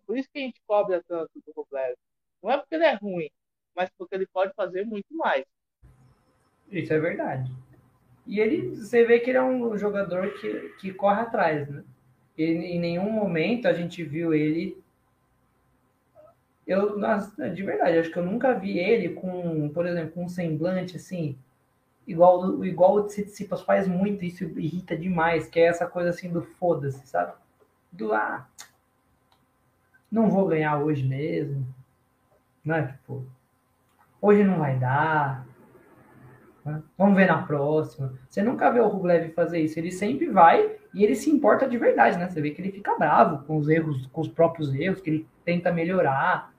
[0.07, 1.95] Por isso que a gente cobra tanto do Rublev.
[2.43, 3.31] Não é porque ele é ruim,
[3.77, 5.45] mas porque ele pode fazer muito mais.
[6.71, 7.53] Isso é verdade.
[8.27, 11.85] E ele, você vê que ele é um jogador que, que corre atrás, né?
[12.39, 14.83] E em nenhum momento a gente viu ele.
[16.67, 16.99] Eu,
[17.55, 21.37] de verdade, acho que eu nunca vi ele com, por exemplo, com um semblante assim,
[22.07, 26.43] igual, igual o Tsitsipas faz muito, isso irrita demais, que é essa coisa assim do
[26.43, 27.33] foda-se, sabe?
[27.91, 28.47] Do ah,
[30.11, 31.67] não vou ganhar hoje mesmo,
[32.65, 32.89] né?
[32.89, 33.25] Tipo,
[34.21, 35.47] hoje não vai dar,
[36.65, 36.83] né?
[36.97, 38.13] Vamos ver na próxima.
[38.29, 39.79] Você nunca vê o Rublev fazer isso.
[39.79, 42.29] Ele sempre vai e ele se importa de verdade, né?
[42.29, 45.29] Você vê que ele fica bravo com os erros, com os próprios erros, que ele
[45.45, 46.53] tenta melhorar,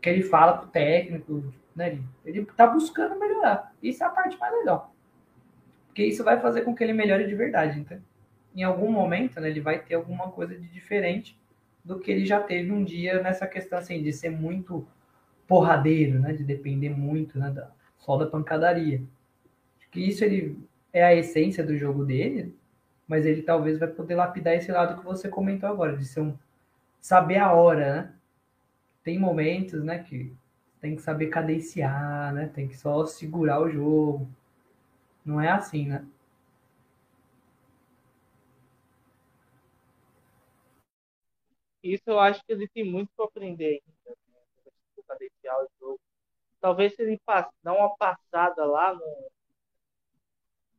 [0.00, 1.88] que ele fala pro técnico, né?
[1.88, 3.74] Ele, ele tá buscando melhorar.
[3.82, 4.94] Isso é a parte mais legal.
[5.86, 7.98] Porque isso vai fazer com que ele melhore de verdade, então.
[8.54, 11.38] Em algum momento, né, ele vai ter alguma coisa de diferente
[11.84, 14.86] do que ele já teve um dia nessa questão assim de ser muito
[15.46, 19.02] porradeiro, né, de depender muito, né, da, só da pancadaria.
[19.78, 20.58] Acho que isso ele
[20.92, 22.54] é a essência do jogo dele,
[23.06, 26.36] mas ele talvez vai poder lapidar esse lado que você comentou agora, de ser um
[27.00, 28.12] saber a hora, né?
[29.02, 30.32] Tem momentos, né, que
[30.80, 32.48] tem que saber cadenciar, né?
[32.48, 34.28] Tem que só segurar o jogo.
[35.24, 36.06] Não é assim, né?
[41.82, 44.42] Isso eu acho que ele tem muito para aprender ainda, né?
[45.06, 46.00] cadenciar o jogo
[46.60, 49.30] talvez se ele passe, dar uma passada lá no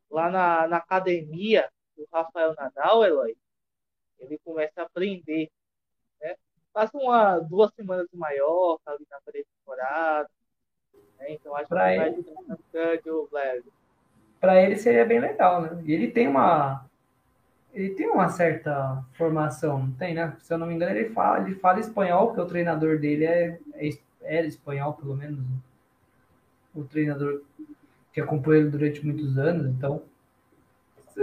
[0.10, 3.36] lá na, na academia do Rafael Nadal, Eloy,
[4.20, 5.50] ele começa a aprender,
[6.20, 6.36] né?
[6.74, 10.30] Passa uma, duas semanas maior, tá ali na pré-temporada,
[11.20, 11.34] né?
[11.34, 12.00] Então acho pra que ele...
[12.00, 13.64] vai ajudar bastante o Blair.
[14.40, 15.82] Para ele seria bem legal, né?
[15.86, 16.86] E ele tem uma
[17.74, 20.36] ele tem uma certa formação, não tem, né?
[20.40, 23.60] Se eu não me engano, ele fala, ele fala espanhol, porque o treinador dele é,
[23.76, 23.90] é
[24.22, 25.40] era espanhol, pelo menos.
[25.40, 25.46] Né?
[26.74, 27.42] o treinador
[28.14, 30.02] que acompanhou ele durante muitos anos, então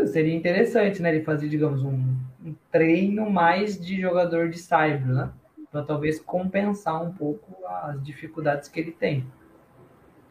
[0.07, 2.17] seria interessante, né, ele fazer, digamos, um,
[2.49, 5.33] um treino mais de jogador de saibro, né,
[5.71, 9.27] para talvez compensar um pouco as dificuldades que ele tem.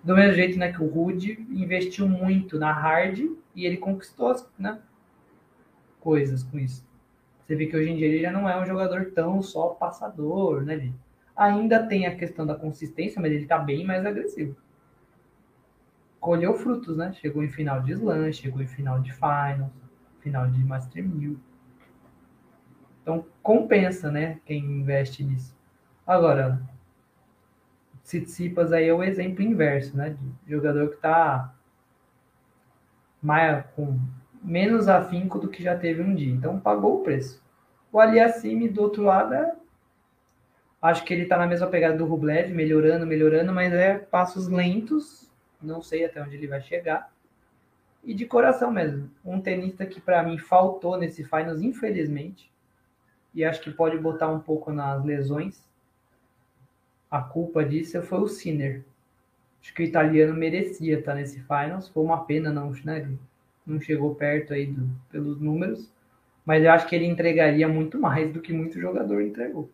[0.03, 3.19] Do mesmo jeito, né, que o Rude investiu muito na hard
[3.55, 4.79] e ele conquistou, né,
[5.99, 6.85] coisas com isso.
[7.45, 10.63] Você vê que hoje em dia ele já não é um jogador tão só passador,
[10.63, 10.93] né, ele
[11.35, 14.55] ainda tem a questão da consistência, mas ele está bem mais agressivo
[16.27, 17.13] colheu frutos, né?
[17.13, 19.71] Chegou em final de slam, chegou em final de finals,
[20.19, 21.39] final de Master 1000.
[23.07, 24.41] Então compensa, né?
[24.45, 25.55] Quem investe nisso.
[26.05, 26.61] Agora,
[28.03, 30.17] Tsitsipas aí é o exemplo inverso, né?
[30.45, 31.55] De jogador que tá
[33.21, 33.97] mais com
[34.43, 36.33] menos afinco do que já teve um dia.
[36.33, 37.41] Então pagou o preço.
[37.93, 39.55] O Aliassime, do outro lado, é...
[40.81, 45.31] acho que ele está na mesma pegada do Rublev, melhorando, melhorando, mas é passos lentos.
[45.61, 47.09] Não sei até onde ele vai chegar.
[48.03, 49.09] E de coração mesmo.
[49.23, 52.51] Um tenista que para mim faltou nesse finals, infelizmente.
[53.33, 55.63] E acho que pode botar um pouco nas lesões.
[57.09, 58.83] A culpa disso foi o Sinner.
[59.61, 61.87] Acho que o italiano merecia estar nesse finals.
[61.89, 63.07] Foi uma pena não, né?
[63.65, 65.91] não chegou perto aí do, pelos números,
[66.45, 69.69] mas eu acho que ele entregaria muito mais do que muito jogador entregou.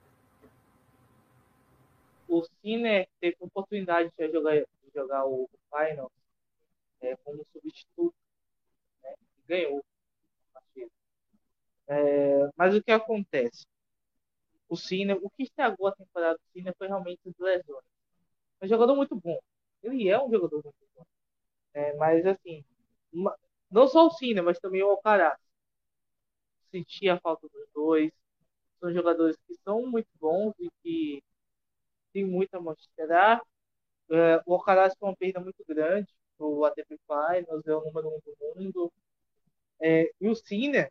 [2.27, 6.11] O Sinner teve oportunidade de jogar, de jogar o final
[7.01, 8.15] é, como substituto,
[9.03, 9.13] né?
[9.47, 9.83] ganhou
[11.87, 13.65] é, mas o que acontece?
[14.69, 17.85] O Sinner, o que estragou a temporada do Sinner foi realmente as lesões.
[18.61, 19.39] Um jogador muito bom.
[19.83, 21.05] Ele é um jogador muito bom.
[21.73, 22.65] É, mas assim,
[23.13, 23.37] uma,
[23.71, 25.39] não só o Cine, mas também o Alcaraz.
[26.71, 28.11] Sentia a falta dos dois.
[28.79, 31.23] São jogadores que são muito bons e que
[32.13, 33.41] tem muito a mostrar.
[34.11, 36.07] É, o Alcaraz foi uma perda muito grande
[36.39, 38.93] o ATP Finals, é o número um do mundo.
[39.81, 40.89] É, e o Cine,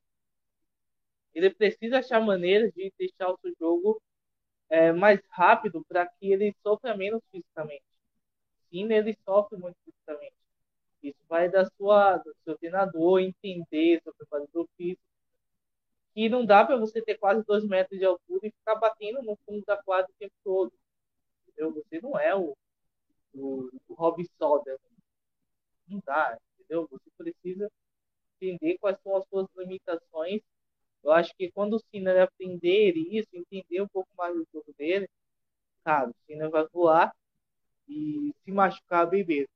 [1.35, 4.03] ele precisa achar maneiras de deixar o seu jogo
[4.69, 7.85] é, mais rápido para que ele sofra menos fisicamente.
[8.71, 10.35] Cine, ele sofre muito fisicamente.
[11.03, 15.03] Isso vai da sua, do seu treinador entender, seu preparador físico,
[16.15, 19.37] que não dá para você ter quase dois metros de altura e ficar batendo no
[19.45, 20.73] fundo da quadra o tempo todo.
[21.49, 21.73] Entendeu?
[21.73, 22.57] Você não é o,
[23.35, 24.79] o, o Rob Soder.
[25.89, 26.87] Não dá, entendeu?
[26.91, 27.71] Você precisa
[28.41, 30.41] entender quais são as suas limitações.
[31.03, 35.09] Eu acho que quando o Sinner aprender isso, entender um pouco mais do jogo dele,
[35.85, 37.13] cara, o Sinner vai voar
[37.89, 39.49] e se machucar mesmo.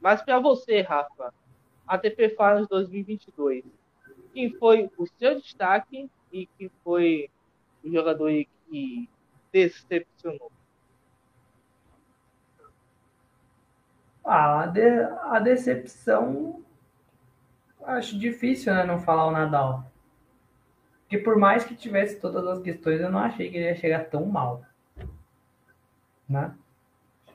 [0.00, 1.32] Mas para você, Rafa,
[1.86, 3.64] ATP Finals 2022,
[4.32, 7.30] quem foi o seu destaque e quem foi
[7.84, 8.30] o jogador
[8.68, 9.08] que
[9.52, 10.50] decepcionou?
[14.24, 16.64] Ah, a, de, a decepção
[17.84, 19.84] acho difícil, né, não falar o Nadal.
[21.06, 24.04] Porque por mais que tivesse todas as questões, eu não achei que ele ia chegar
[24.06, 24.62] tão mal.
[26.28, 26.52] Né?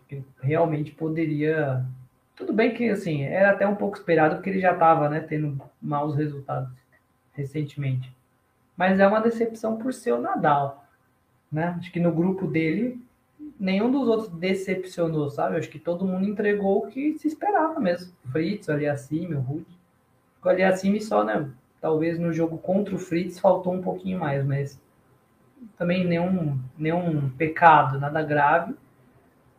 [0.07, 1.85] Que realmente poderia
[2.41, 5.61] tudo bem que, assim, era até um pouco esperado porque ele já estava, né, tendo
[5.79, 6.71] maus resultados
[7.33, 8.11] recentemente.
[8.75, 10.83] Mas é uma decepção por ser o Nadal,
[11.51, 11.75] né?
[11.77, 12.99] Acho que no grupo dele,
[13.59, 15.57] nenhum dos outros decepcionou, sabe?
[15.57, 18.11] Acho que todo mundo entregou o que se esperava mesmo.
[18.31, 19.77] Fritz, o Aliassime, o Rude.
[20.43, 21.47] O Aliassime só, né?
[21.81, 24.79] Talvez no jogo contra o Fritz faltou um pouquinho mais, mas
[25.77, 28.75] também nenhum, nenhum pecado, nada grave.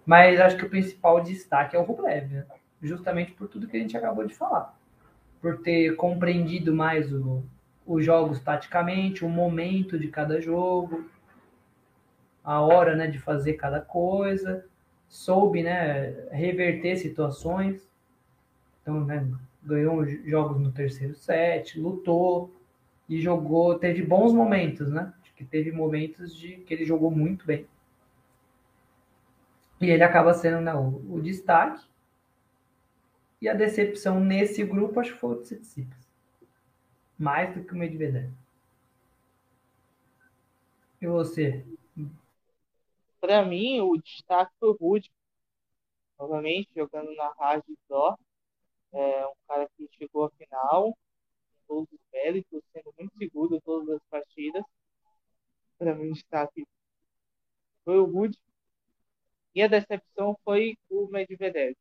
[0.07, 2.47] Mas acho que o principal destaque é o Rublev, né?
[2.81, 4.77] justamente por tudo que a gente acabou de falar.
[5.41, 7.43] Por ter compreendido mais o,
[7.87, 11.05] os jogos taticamente, o momento de cada jogo,
[12.45, 14.65] a hora né, de fazer cada coisa,
[15.09, 17.89] soube né, reverter situações.
[18.81, 19.27] Então, né,
[19.63, 22.51] ganhou jogos no terceiro set, lutou
[23.09, 25.13] e jogou, teve bons momentos, né?
[25.37, 27.67] Que teve momentos de que ele jogou muito bem.
[29.81, 31.85] E ele acaba sendo né, o, o destaque.
[33.41, 36.09] E a decepção nesse grupo, acho que foi o Tsitsipas.
[37.19, 38.31] Mais do que o Medvedev.
[41.01, 41.65] E você?
[43.21, 45.11] Para mim, o destaque foi o Rudy.
[46.17, 48.17] Novamente, jogando na Hard Door.
[48.93, 50.97] É um cara que chegou à final,
[51.67, 54.65] todos os méritos, sendo muito seguro em todas as partidas.
[55.79, 56.67] Para mim, o destaque
[57.85, 58.39] foi o Rudy.
[59.55, 61.75] E a decepção foi o Medvedev.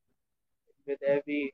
[0.86, 1.54] Medvedev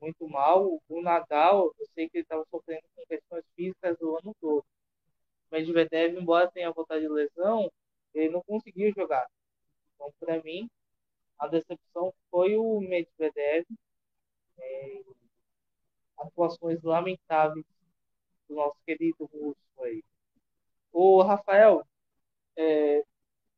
[0.00, 0.80] muito mal.
[0.88, 4.64] O Nadal, eu sei que ele estava sofrendo com questões físicas o ano todo.
[5.50, 7.70] O Medvedev, embora tenha voltado de lesão,
[8.14, 9.26] ele não conseguiu jogar.
[9.94, 10.68] Então, para mim,
[11.38, 13.66] a decepção foi o Medvedev.
[14.60, 15.02] É,
[16.18, 17.64] atuações lamentáveis
[18.48, 20.02] do nosso querido russo aí.
[20.92, 21.84] O Rafael,
[22.56, 23.02] é,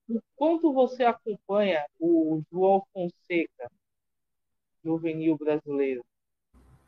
[0.08, 3.70] o quanto você acompanha o João Fonseca
[4.84, 6.04] juvenil brasileiro.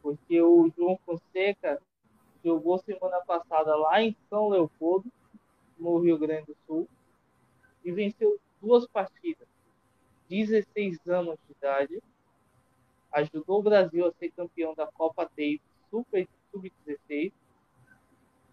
[0.02, 1.80] Porque o João Fonseca
[2.44, 5.10] jogou semana passada lá em São Leopoldo,
[5.78, 6.88] no Rio Grande do Sul,
[7.84, 9.48] e venceu duas partidas.
[10.28, 12.02] 16 anos de idade,
[13.14, 17.32] ajudou o Brasil a ser campeão da Copa Davis Super Sub-16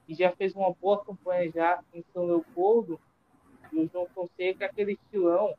[0.07, 2.99] e já fez uma boa campanha já em São Leopoldo.
[3.72, 5.55] E o João Fonseca, aquele estilão,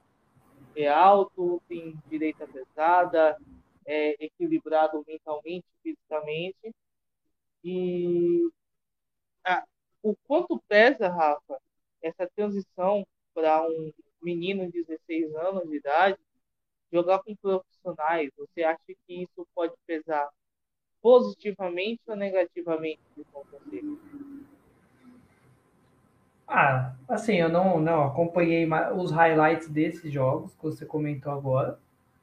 [0.76, 3.38] é alto, tem direita pesada,
[3.86, 6.74] é, equilibrado mentalmente, fisicamente,
[7.64, 8.48] E
[9.44, 9.64] ah,
[10.02, 11.58] o quanto pesa, Rafa,
[12.02, 16.18] essa transição para um menino de 16 anos de idade
[16.92, 18.30] jogar com profissionais?
[18.36, 20.28] Você acha que isso pode pesar
[21.00, 23.00] positivamente ou negativamente
[23.32, 23.82] com você?
[26.46, 31.78] Ah, assim, eu não, não acompanhei os highlights desses jogos que você comentou agora,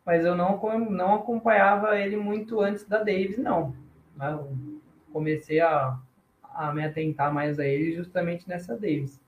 [0.06, 0.60] mas eu não,
[0.90, 3.74] não acompanhava ele muito antes da Davis, não.
[4.22, 4.56] Eu
[5.12, 5.98] comecei a,
[6.44, 9.20] a me atentar mais a ele justamente nessa Davis.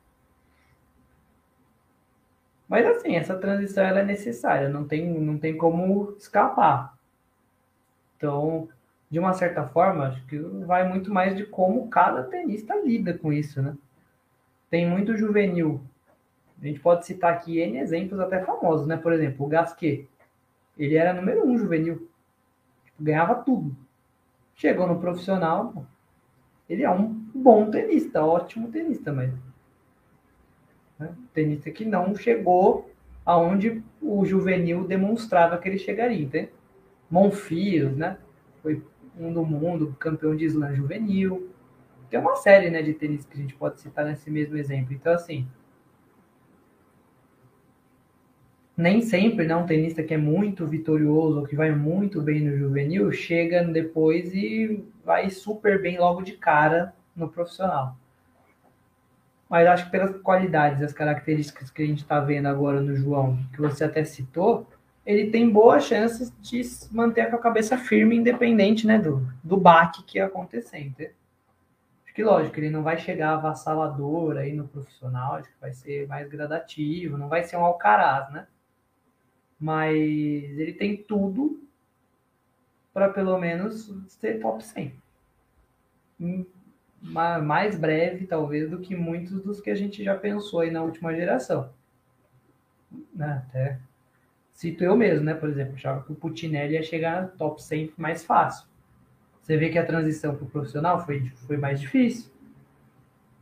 [2.72, 6.98] Mas assim, essa transição ela é necessária, não tem, não tem como escapar.
[8.16, 8.70] Então,
[9.10, 13.34] de uma certa forma, acho que vai muito mais de como cada tenista lida com
[13.34, 13.76] isso, né?
[14.70, 15.82] Tem muito juvenil.
[16.62, 18.96] A gente pode citar aqui N exemplos até famosos, né?
[18.96, 20.08] Por exemplo, o Gasquet.
[20.78, 22.10] Ele era número um juvenil.
[22.86, 23.76] Tipo, ganhava tudo.
[24.56, 25.86] Chegou no profissional,
[26.70, 29.30] ele é um bom tenista, ótimo tenista, mas
[31.02, 31.14] né?
[31.34, 32.90] tenista que não chegou
[33.26, 36.50] aonde o juvenil demonstrava que ele chegaria, entende?
[37.10, 38.18] Monfils, né?
[38.62, 38.82] Foi
[39.20, 41.50] um do mundo, campeão de slam juvenil.
[42.10, 44.94] Tem uma série, né, de tênis que a gente pode citar nesse mesmo exemplo.
[44.94, 45.48] Então, assim,
[48.76, 53.12] nem sempre, né, um tenista que é muito vitorioso que vai muito bem no juvenil
[53.12, 57.96] chega depois e vai super bem logo de cara no profissional.
[59.52, 63.38] Mas acho que pelas qualidades, as características que a gente está vendo agora no João,
[63.52, 64.66] que você até citou,
[65.06, 70.04] ele tem boas chances de manter com a cabeça firme, independente né, do, do baque
[70.04, 71.14] que ia acontecer.
[72.06, 76.08] Acho que, lógico, ele não vai chegar avassalador aí no profissional, acho que vai ser
[76.08, 78.48] mais gradativo, não vai ser um Alcaraz, né?
[79.60, 81.62] Mas ele tem tudo
[82.94, 84.96] para pelo menos ser top 100
[87.02, 91.14] mais breve, talvez, do que muitos dos que a gente já pensou aí na última
[91.16, 91.70] geração.
[93.14, 93.44] Né?
[93.48, 93.80] Até
[94.54, 95.34] cito eu mesmo, né?
[95.34, 98.68] Por exemplo, achava que o Putinelli ia chegar no top 100 mais fácil.
[99.42, 102.32] Você vê que a transição para o profissional foi, foi mais difícil.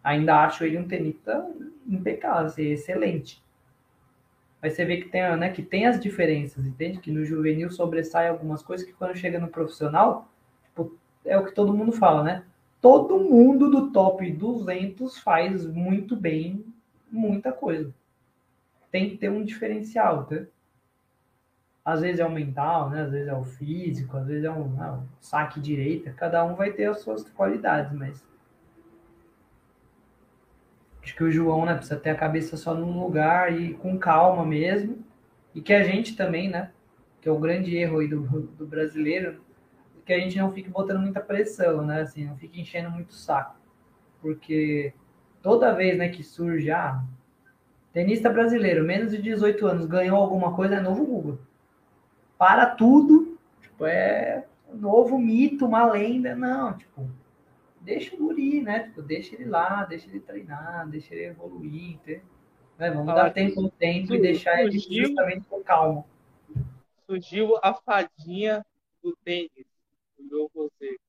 [0.02, 1.46] Ainda acho ele um tenista
[1.86, 3.44] impecável, assim, excelente.
[4.62, 7.00] Mas você vê que tem, né, que tem as diferenças, entende?
[7.00, 10.30] Que no juvenil sobressai algumas coisas que quando chega no profissional,
[10.64, 12.44] tipo, é o que todo mundo fala, né?
[12.82, 16.66] Todo mundo do top 200 faz muito bem
[17.12, 17.94] muita coisa.
[18.92, 20.44] Tem que ter um diferencial, tá?
[21.84, 23.02] Às vezes é o mental, né?
[23.02, 26.12] Às vezes é o físico, às vezes é um, não, ah, saque direita.
[26.12, 28.24] Cada um vai ter as suas qualidades, mas
[31.04, 34.46] acho que o João, né, precisa ter a cabeça só num lugar e com calma
[34.46, 35.04] mesmo.
[35.54, 36.72] E que a gente também, né?
[37.22, 39.42] Que é o grande erro aí do, do brasileiro,
[40.10, 42.02] que a gente não fique botando muita pressão, né?
[42.02, 43.56] Assim, não fique enchendo muito o saco.
[44.20, 44.92] Porque
[45.40, 47.04] toda vez né, que surge, ah,
[47.94, 51.38] tenista brasileiro, menos de 18 anos, ganhou alguma coisa, é novo Google.
[52.40, 56.36] Para tudo, tipo, é um novo mito, uma lenda.
[56.36, 57.08] Não, tipo,
[57.80, 58.80] deixa o guri, né?
[58.86, 62.00] Tipo, deixa ele lá, deixa ele treinar, deixa ele evoluir,
[62.80, 62.90] né?
[62.90, 66.04] Vamos dar tempo ao tempo e deixar ele justamente com calma.
[67.06, 68.66] Surgiu a fadinha
[69.04, 69.69] do tênis
[70.34, 71.00] o você.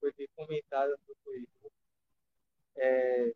[0.00, 1.70] Foi ter comentado no Twitter.
[2.76, 3.32] É,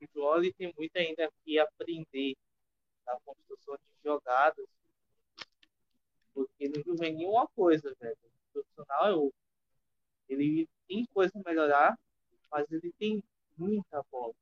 [0.00, 2.34] o João ele tem muito ainda que aprender
[3.06, 4.66] na construção de jogadas.
[6.32, 8.16] Porque no juvenil é uma coisa, velho.
[8.22, 9.38] O profissional é outro.
[10.28, 11.98] Ele tem coisa a melhorar,
[12.50, 13.22] mas ele tem
[13.56, 14.34] muita bola.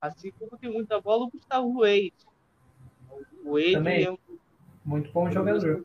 [0.00, 2.14] Assim como tem muita bola o Gustavo Wade.
[3.44, 4.04] O Wade Também.
[4.04, 4.18] é um...
[4.84, 5.84] muito bom jogador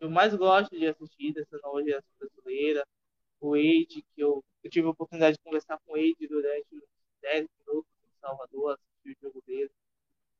[0.00, 2.86] eu mais gosto de assistir dessa nova geração brasileira.
[3.40, 6.82] O Wade, que eu, eu tive a oportunidade de conversar com o Wade durante uns
[7.20, 9.70] 10 minutos em Salvador, assistir o jogo dele.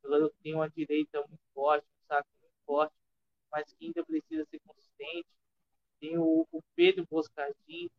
[0.02, 2.94] Jogador tem uma direita muito forte, um saco muito forte,
[3.52, 5.28] mas que ainda precisa ser consistente.
[6.00, 7.90] Tem o, o Pedro Boscardin,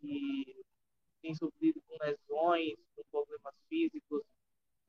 [0.00, 0.64] que
[1.20, 4.22] tem sofrido com lesões, com problemas físicos,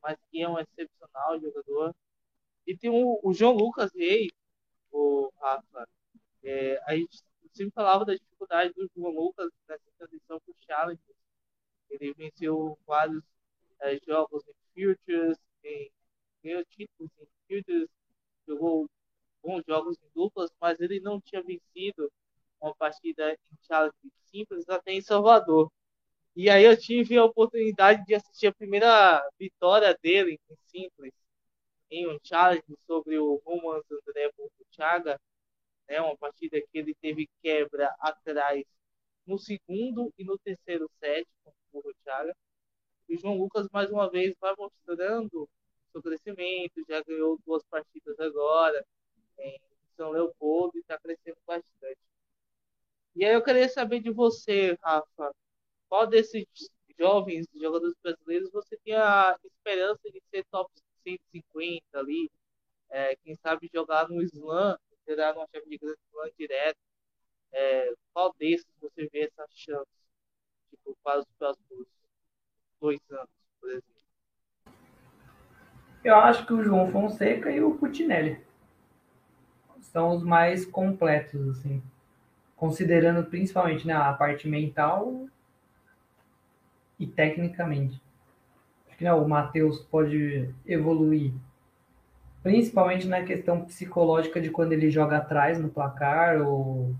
[0.01, 1.95] mas que é um excepcional jogador.
[2.67, 4.31] E tem o, o João Lucas Reis,
[4.91, 5.87] o Rafa,
[6.43, 7.21] é, a gente
[7.53, 11.01] sempre falava da dificuldade do João Lucas nessa transição para o Challenge.
[11.89, 13.23] Ele venceu vários
[13.81, 15.91] é, jogos em Futures, em,
[16.43, 17.89] ganhou títulos em Futures,
[18.47, 18.89] jogou
[19.43, 22.11] bons jogos em duplas, mas ele não tinha vencido
[22.61, 25.71] uma partida em Challenge simples até em Salvador.
[26.35, 31.11] E aí eu tive a oportunidade de assistir a primeira vitória dele em simples
[31.89, 35.19] em um challenge sobre o Romans André Burruchaga,
[35.87, 38.65] né, uma partida que ele teve quebra atrás
[39.25, 42.35] no segundo e no terceiro set contra o Burruchaga.
[43.09, 45.49] E o João Lucas, mais uma vez, vai mostrando
[45.91, 48.85] seu crescimento, já ganhou duas partidas agora
[49.39, 49.59] em
[49.95, 51.99] São Leopoldo e está crescendo bastante.
[53.15, 55.33] E aí eu queria saber de você, Rafa,
[55.89, 56.45] qual desses
[56.99, 60.71] jovens jogadores brasileiros você tem a esperança de ser top
[61.07, 62.29] 150 ali,
[62.89, 66.79] é, quem sabe jogar no Slam, será numa chave de grande Slam direto,
[67.53, 69.89] é, qual desses você vê essa chance
[70.69, 71.87] tipo, para os próximos
[72.79, 73.29] dois anos,
[73.59, 73.87] por exemplo?
[76.03, 78.45] Eu acho que o João Fonseca e o Putinelli
[79.81, 81.81] são os mais completos, assim,
[82.55, 85.27] considerando principalmente né, a parte mental
[86.99, 88.01] e tecnicamente.
[88.99, 91.31] Não, o Matheus pode evoluir,
[92.41, 96.95] principalmente na questão psicológica de quando ele joga atrás no placar ou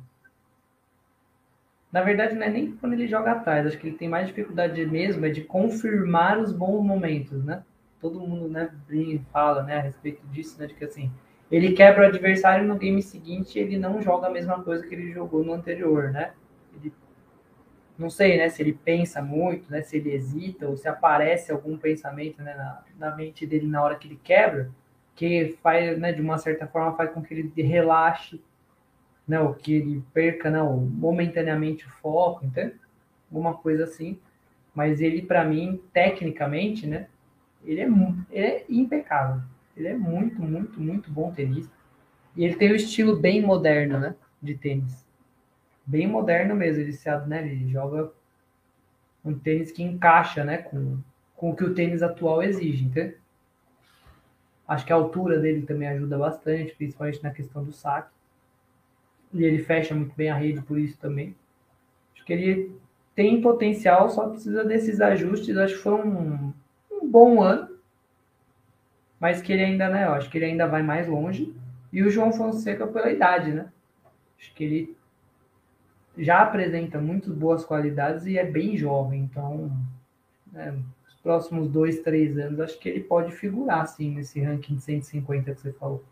[1.91, 4.85] na verdade, não é nem quando ele joga atrás, acho que ele tem mais dificuldade
[4.85, 7.63] mesmo é de confirmar os bons momentos, né?
[7.99, 8.69] Todo mundo, né,
[9.31, 11.09] fala, né, a respeito disso, né, de que assim,
[11.51, 15.11] ele quebra o adversário no game seguinte, ele não joga a mesma coisa que ele
[15.11, 16.33] jogou no anterior, né?
[16.75, 16.93] Ele,
[17.97, 21.77] não sei, né, se ele pensa muito, né, se ele hesita ou se aparece algum
[21.77, 24.69] pensamento, né, na, na mente dele na hora que ele quebra,
[25.15, 28.39] que faz, né, de uma certa forma faz com que ele relaxe
[29.27, 32.75] não, que ele perca não, momentaneamente o foco, entende?
[33.29, 34.17] Alguma coisa assim.
[34.73, 37.07] Mas ele, para mim, tecnicamente, né?
[37.65, 37.87] Ele é,
[38.31, 39.41] ele é impecável.
[39.75, 41.75] Ele é muito, muito, muito bom tenista.
[42.35, 44.15] E ele tem um estilo bem moderno, né?
[44.41, 45.05] De tênis.
[45.88, 46.83] Bem moderno mesmo.
[46.83, 48.11] Ele, se, né, ele joga
[49.25, 50.59] um tênis que encaixa, né?
[50.59, 50.99] Com,
[51.35, 53.17] com o que o tênis atual exige, entende?
[54.67, 58.11] Acho que a altura dele também ajuda bastante, principalmente na questão do saque
[59.33, 61.35] e ele fecha muito bem a rede por isso também.
[62.13, 62.71] Acho que ele
[63.15, 65.57] tem potencial, só precisa desses ajustes.
[65.57, 66.53] Acho que foi um,
[66.91, 67.77] um bom ano,
[69.19, 70.05] mas que ele ainda, né?
[70.05, 71.53] Acho que ele ainda vai mais longe.
[71.91, 73.71] E o João Fonseca pela idade, né?
[74.39, 74.96] Acho que ele
[76.18, 79.72] já apresenta muito boas qualidades e é bem jovem, então
[80.51, 84.82] né, os próximos dois, três anos acho que ele pode figurar assim nesse ranking de
[84.82, 86.03] 150 que você falou.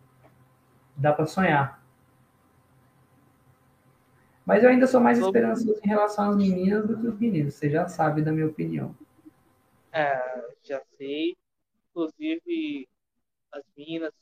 [0.95, 1.83] Dá para sonhar.
[4.45, 7.55] Mas eu ainda sou mais esperançoso em relação às meninas do que os meninos.
[7.55, 8.95] Você já sabe da minha opinião.
[9.91, 11.35] É, já sei.
[11.89, 12.87] Inclusive,
[13.51, 14.13] as meninas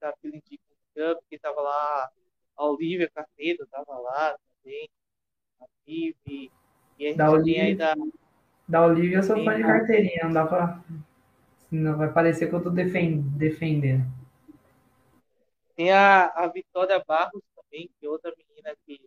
[0.00, 2.10] da Philly Cup, que tava lá,
[2.56, 4.88] a Olivia Carneiro tava lá também,
[5.60, 6.50] a Vivi,
[6.98, 7.94] e a gente da Olivia, ainda...
[8.68, 10.82] Da Olivia eu sou fã de carteirinha, não dá pra...
[11.70, 14.04] Não vai parecer que eu tô defendendo.
[15.76, 19.00] Tem a, a Vitória Barros também, que é outra menina que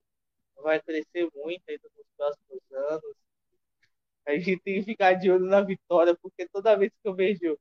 [0.61, 3.15] vai crescer muito ainda nos próximos anos.
[4.25, 7.59] A gente tem que ficar de olho na vitória, porque toda vez que eu vejo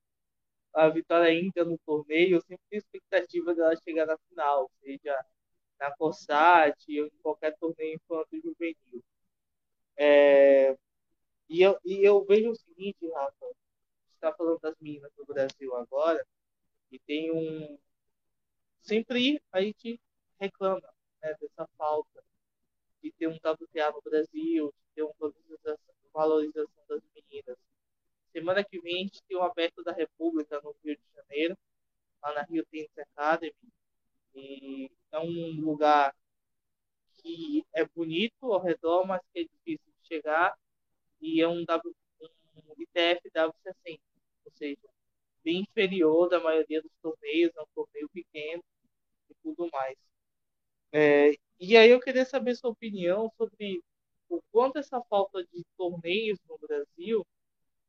[0.72, 5.14] a vitória índia no torneio, eu sempre tenho expectativa dela chegar na final, seja
[5.82, 9.04] na COSAT ou em qualquer torneio infantil juvenil.
[9.96, 10.76] É...
[11.48, 13.46] E, eu, e eu vejo o seguinte, Rafa,
[14.14, 16.24] está falando das meninas do Brasil agora,
[16.90, 17.78] e tem um.
[18.80, 20.00] Sempre a gente
[20.40, 20.80] reclama
[21.20, 22.22] né, dessa falta
[23.02, 27.58] de ter um WTA no Brasil, de ter uma valorização, valorização das meninas.
[28.30, 31.58] Semana que vem a gente tem o Aberto da República no Rio de Janeiro,
[32.22, 33.54] lá na Rio Tennis Academy.
[34.34, 36.14] E é um lugar
[37.22, 40.56] que é bonito ao redor, mas que é difícil de chegar.
[41.20, 44.00] E é um, w, um ITF W60,
[44.44, 44.88] ou seja,
[45.44, 48.62] bem inferior da maioria dos torneios, é um torneio pequeno
[49.30, 49.96] e tudo mais.
[50.92, 53.82] É, e aí eu queria saber sua opinião sobre
[54.28, 57.26] o quanto essa falta de torneios no Brasil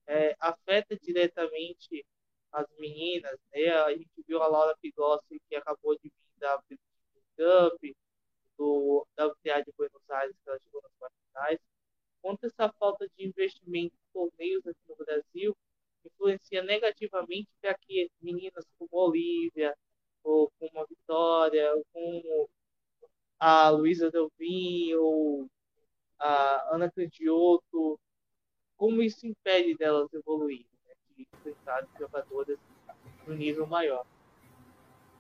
[0.08, 2.06] é, afeta diretamente
[2.52, 3.38] as meninas.
[3.54, 3.70] Né?
[3.70, 6.62] A gente viu a Laura Pigossi, que acabou de vir da
[7.38, 7.96] Cup,
[8.58, 11.60] do WTA de Buenos Aires, que ela chegou nas finais.
[12.22, 15.58] Quanto essa falta de investimento em torneios aqui no Brasil
[16.06, 19.74] influencia negativamente para que meninas como Olivia,
[20.22, 22.50] ou como a Vitória, ou como
[23.40, 25.50] a Luísa Delvin ou
[26.20, 28.00] a Ana Candioto,
[28.76, 32.60] como isso impede delas evoluir, né, de enfrentar jogadoras
[33.26, 34.06] no nível maior?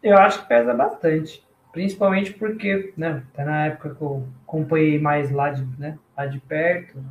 [0.03, 5.31] Eu acho que pesa bastante, principalmente porque, né, tá na época que eu acompanhei mais
[5.31, 7.01] lá de, né, lá de perto,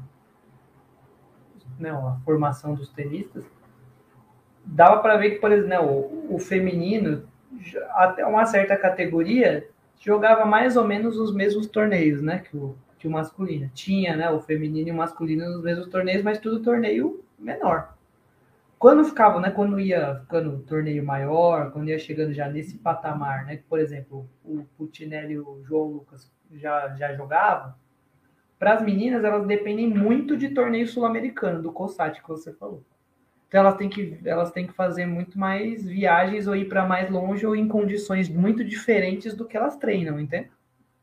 [1.79, 3.45] né, a formação dos tenistas,
[4.65, 7.27] dava para ver que, por exemplo, né, o, o feminino,
[7.91, 9.67] até uma certa categoria,
[9.99, 12.41] jogava mais ou menos os mesmos torneios, né?
[12.41, 13.71] Que o, que o masculino.
[13.75, 17.95] Tinha, né, o feminino e o masculino nos mesmos torneios, mas tudo torneio menor.
[18.83, 23.61] Quando ficava, né, quando ia ficando torneio maior, quando ia chegando já nesse patamar, né,
[23.69, 27.73] por exemplo, o Putinelli e o João Lucas já, já jogavam,
[28.59, 32.83] para as meninas, elas dependem muito de torneio sul-americano, do COSAT que você falou.
[33.47, 37.09] Então elas têm que elas têm que fazer muito mais viagens ou ir para mais
[37.09, 40.51] longe ou em condições muito diferentes do que elas treinam, entende?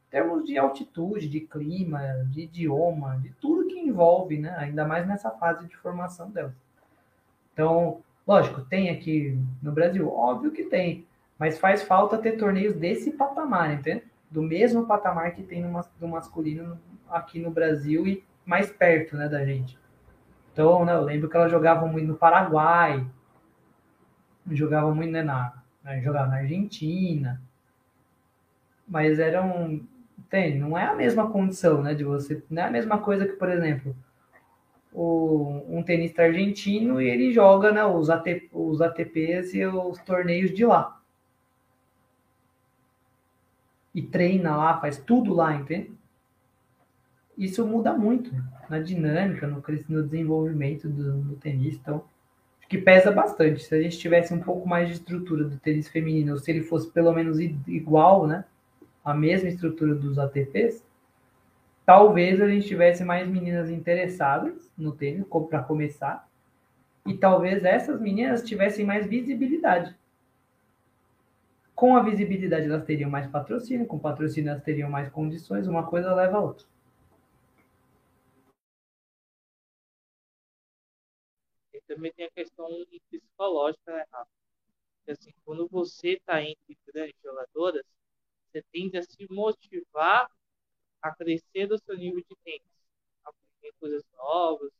[0.08, 4.54] Em termos de altitude, de clima, de idioma, de tudo que envolve, né?
[4.58, 6.69] Ainda mais nessa fase de formação delas.
[7.60, 11.06] Então, lógico, tem aqui no Brasil, óbvio que tem,
[11.38, 14.04] mas faz falta ter torneios desse patamar, entende?
[14.32, 16.80] Do mesmo patamar que tem no, no masculino
[17.10, 19.78] aqui no Brasil e mais perto, né, da gente.
[20.54, 23.06] Então, né, eu lembro que ela jogava muito no Paraguai,
[24.50, 27.42] jogava muito né, na, né, jogava na Argentina,
[28.88, 29.86] mas era um,
[30.30, 33.34] tem, não é a mesma condição, né, de você, não é a mesma coisa que,
[33.34, 33.94] por exemplo,
[34.92, 40.52] o, um tenista argentino e ele joga, né, os, AT, os ATPs e os torneios
[40.54, 41.00] de lá.
[43.94, 45.92] E treina lá, faz tudo lá, entende?
[47.38, 48.32] Isso muda muito
[48.70, 51.76] na dinâmica, no, no desenvolvimento do, do tênis.
[51.76, 52.04] Então,
[52.70, 53.64] que pesa bastante.
[53.64, 56.62] Se a gente tivesse um pouco mais de estrutura do tênis feminino, ou se ele
[56.62, 58.46] fosse pelo menos igual, né?
[59.04, 60.86] A mesma estrutura dos ATPs,
[61.90, 66.30] talvez a gente tivesse mais meninas interessadas no tênis para começar.
[67.04, 69.98] E talvez essas meninas tivessem mais visibilidade.
[71.74, 76.14] Com a visibilidade, elas teriam mais patrocínio, com patrocínio, elas teriam mais condições, uma coisa
[76.14, 76.68] leva a outra.
[81.88, 82.68] também tem a questão
[83.10, 84.30] psicológica, né, Rafa?
[85.08, 87.84] Assim, quando você está entre grandes jogadoras,
[88.46, 90.30] você tende a se motivar
[91.02, 92.62] a crescer do seu nível de tênis,
[93.24, 94.72] aprender coisas novas,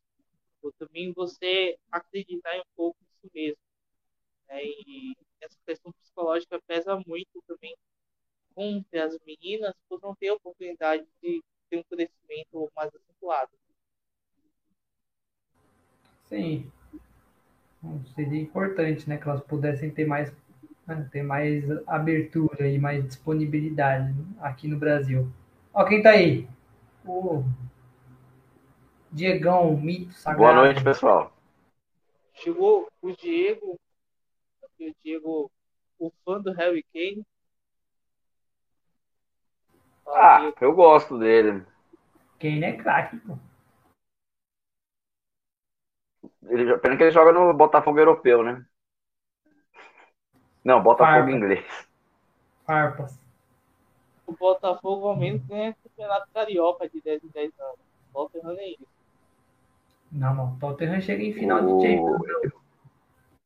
[0.62, 3.62] ou também você acreditar em um pouco em si mesmo.
[4.48, 4.66] Né?
[4.66, 7.76] E essa questão psicológica pesa muito também
[8.54, 13.52] com as meninas por não ter a oportunidade de ter um crescimento mais acentuado.
[16.28, 16.72] Sim,
[18.14, 20.32] seria importante, né, que elas pudessem ter mais,
[20.86, 25.32] né, ter mais abertura e mais disponibilidade aqui no Brasil.
[25.74, 26.48] Ó, quem tá aí?
[27.06, 27.44] O
[29.12, 30.40] Diegão, mito sagrado.
[30.40, 31.32] Boa noite, pessoal.
[32.34, 33.80] Chegou o Diego,
[34.80, 35.52] o Diego,
[36.00, 37.26] o fã do Harry Kane.
[40.08, 41.66] Ah, eu gosto dele.
[42.40, 43.38] Kane é craque, pô.
[46.44, 48.66] Ele, pena que ele joga no Botafogo europeu, né?
[50.64, 51.32] Não, Botafogo Farpa.
[51.32, 51.90] inglês.
[52.66, 53.20] Farpas.
[54.30, 57.80] O Botafogo ao menos ganha campeonato carioca de 10 em 10 anos.
[58.14, 58.88] O Tottenham nem isso.
[60.12, 60.54] Não, não.
[60.54, 61.78] O Tottenham chega em final o...
[61.78, 62.54] de Champions.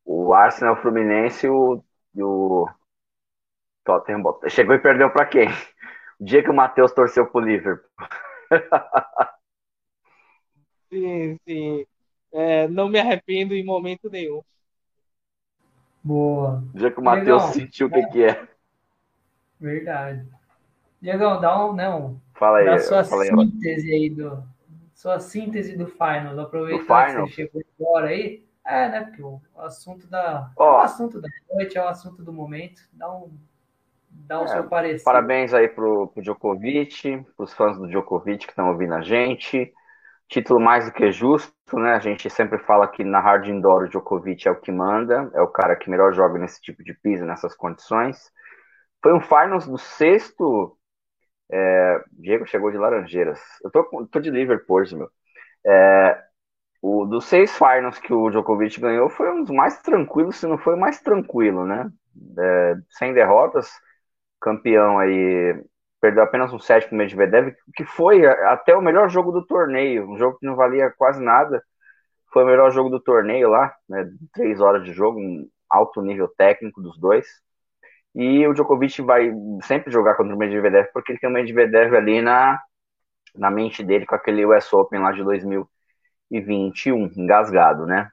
[0.04, 1.82] O Arsenal, o Fluminense o,
[2.14, 2.68] e o
[3.84, 5.48] Tottenham chegou e perdeu para quem?
[6.20, 7.88] O dia que o Matheus torceu pro Liverpool.
[10.90, 11.86] sim, sim
[12.34, 14.42] é, não me arrependo em momento nenhum.
[16.02, 16.62] Boa.
[16.74, 18.48] Já que o Matheus sentiu o que, que é.
[19.58, 20.28] Verdade.
[21.04, 21.74] Diegão, dá um.
[21.74, 21.84] Né,
[22.34, 22.64] fala aí.
[22.64, 24.42] Dá sua fala síntese aí, aí do.
[24.94, 26.38] Sua síntese do Finals.
[26.38, 28.42] Aproveitar que você chegou agora aí.
[28.66, 29.00] É, né?
[29.02, 30.50] Porque o assunto da.
[30.56, 32.80] Oh, o assunto da noite é o assunto do momento.
[32.90, 33.30] Dá um.
[34.08, 35.04] Dá o é, seu parecer.
[35.04, 39.74] Parabéns aí pro, pro Djokovic, pros fãs do Djokovic que estão ouvindo a gente
[40.26, 41.94] título mais do que justo, né?
[41.94, 45.42] A gente sempre fala que na hard indoor o Djokovic é o que manda, é
[45.42, 48.32] o cara que melhor joga nesse tipo de piso, nessas condições.
[49.02, 50.78] Foi um finals do sexto.
[51.50, 53.40] É, Diego chegou de Laranjeiras.
[53.62, 55.10] Eu tô, tô de Liverpool, meu.
[55.66, 56.24] É,
[56.82, 60.58] o dos seis finals que o Djokovic ganhou foi um dos mais tranquilos, se não
[60.58, 61.90] foi o mais tranquilo, né?
[62.38, 63.70] É, sem derrotas,
[64.40, 65.62] campeão aí
[66.00, 70.10] perdeu apenas um set para o Medvedev, que foi até o melhor jogo do torneio,
[70.10, 71.62] um jogo que não valia quase nada.
[72.32, 74.10] Foi o melhor jogo do torneio lá, né?
[74.32, 77.26] Três horas de jogo, um alto nível técnico dos dois.
[78.14, 82.22] E o Djokovic vai sempre jogar contra o Medvedev, porque ele tem o Medvedev ali
[82.22, 82.60] na,
[83.34, 88.08] na mente dele com aquele US Open lá de 2021, engasgado, né?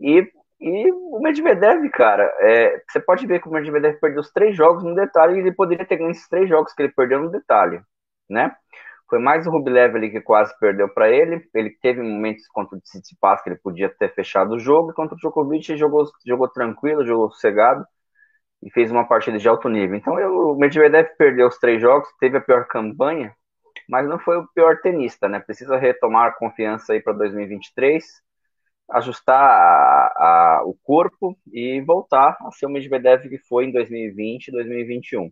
[0.00, 0.30] E
[0.60, 4.82] e o Medvedev, cara, é, você pode ver que o Medvedev perdeu os três jogos
[4.82, 7.80] no detalhe e ele poderia ter ganho esses três jogos que ele perdeu no detalhe,
[8.28, 8.56] né?
[9.08, 11.48] Foi mais o Rublev ali que quase perdeu para ele.
[11.54, 14.90] Ele teve momentos contra o Tsitsipas que ele podia ter fechado o jogo.
[14.90, 17.86] E contra o Djokovic jogou, jogou tranquilo, jogou sossegado
[18.62, 19.96] e fez uma partida de alto nível.
[19.96, 23.34] Então eu, o Medvedev perdeu os três jogos, teve a pior campanha,
[23.88, 25.40] mas não foi o pior tenista, né?
[25.40, 28.04] Precisa retomar a confiança aí para 2023,
[28.90, 34.48] ajustar a, a, o corpo e voltar a ser o Medvedev que foi em 2020
[34.48, 35.30] e 2021.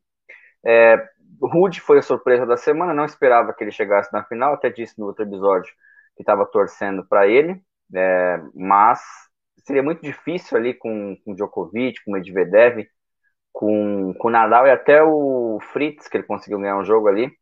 [0.64, 0.96] É,
[1.40, 4.98] Rude foi a surpresa da semana, não esperava que ele chegasse na final, até disse
[4.98, 5.72] no outro episódio
[6.16, 7.60] que estava torcendo para ele,
[7.94, 9.00] é, mas
[9.64, 12.86] seria muito difícil ali com, com Djokovic, com Medvedev,
[13.56, 17.32] com, com Nadal e até o Fritz, que ele conseguiu ganhar um jogo ali,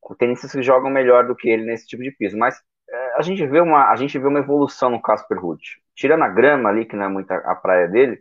[0.00, 2.38] com tenistas que jogam melhor do que ele nesse tipo de piso.
[2.38, 2.58] Mas
[2.88, 5.62] é, a gente vê uma a gente vê uma evolução no Casper Ruud.
[5.94, 8.18] Tirando a grama ali, que não é muito a, praia dele,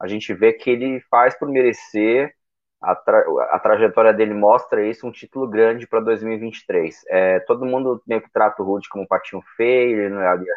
[0.00, 2.34] a gente vê que ele faz por merecer
[2.80, 3.22] a, tra
[3.52, 7.04] a, trajetória dele mostra isso, um título grande para 2023.
[7.08, 10.28] É, todo mundo meio que trata o Rude como um patinho feio, ele não é
[10.28, 10.50] ali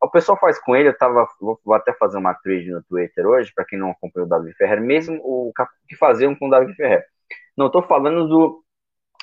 [0.00, 3.52] o pessoal faz com ele, eu tava, vou, até fazer uma thread no Twitter hoje,
[3.54, 5.52] para quem não acompanha o Davi Ferrer, mesmo o
[5.88, 7.04] que faziam com o Davi Ferrer.
[7.56, 8.64] Não estou falando do,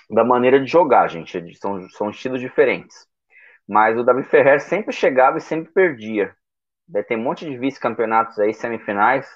[0.09, 3.07] da maneira de jogar, gente, são, são estilos diferentes.
[3.67, 6.35] Mas o Davi Ferrer sempre chegava e sempre perdia.
[7.07, 9.27] Tem um monte de vice-campeonatos aí, semifinais,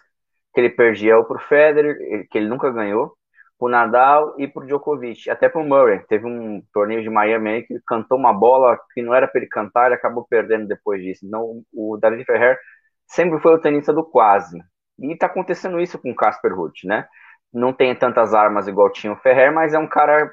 [0.54, 3.16] que ele perdia ou pro Federer, que ele nunca ganhou,
[3.64, 6.00] pro Nadal e pro Djokovic, até pro Murray.
[6.08, 9.86] Teve um torneio de Miami que cantou uma bola que não era para ele cantar,
[9.86, 11.26] ele acabou perdendo depois disso.
[11.26, 12.60] Então, o David Ferrer
[13.08, 14.62] sempre foi o tenista do quase.
[15.00, 17.08] E tá acontecendo isso com o Casper Ruud, né?
[17.54, 20.30] Não tem tantas armas igual tinha o Ferrer, mas é um cara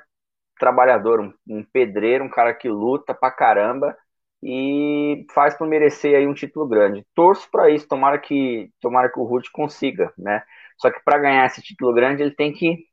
[0.58, 3.96] trabalhador, um, um pedreiro, um cara que luta pra caramba
[4.42, 7.06] e faz por merecer aí um título grande.
[7.14, 10.42] Torço para isso, tomara que tomara que o Ruth consiga, né?
[10.78, 12.89] Só que para ganhar esse título grande, ele tem que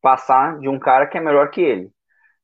[0.00, 1.90] passar de um cara que é melhor que ele.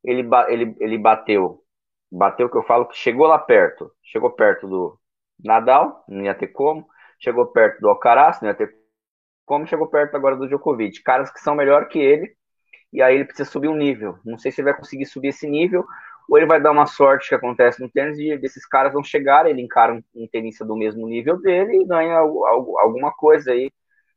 [0.03, 1.63] Ele, ele, ele bateu,
[2.11, 4.99] bateu que eu falo que chegou lá perto, chegou perto do
[5.43, 6.87] Nadal, não ia ter como,
[7.19, 8.71] chegou perto do Alcaraz, não ia ter
[9.47, 12.35] como, chegou perto agora do Djokovic, caras que são melhor que ele,
[12.93, 14.19] e aí ele precisa subir um nível.
[14.25, 15.85] Não sei se ele vai conseguir subir esse nível,
[16.29, 19.53] ou ele vai dar uma sorte que acontece no tênis de desses caras não chegarem,
[19.53, 23.71] ele encara um, tenista do mesmo nível dele e ganha alguma coisa aí,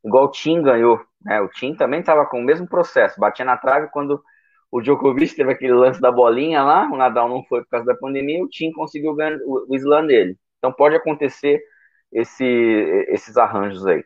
[0.03, 1.41] igual o Tim ganhou, né?
[1.41, 4.21] O Tim também estava com o mesmo processo, batia na trave quando
[4.71, 7.95] o Djokovic teve aquele lance da bolinha lá, o Nadal não foi por causa da
[7.95, 10.37] pandemia, o Tim conseguiu ganhar o, slam dele.
[10.57, 11.61] Então pode acontecer
[12.11, 12.45] esse,
[13.09, 14.03] esses arranjos aí.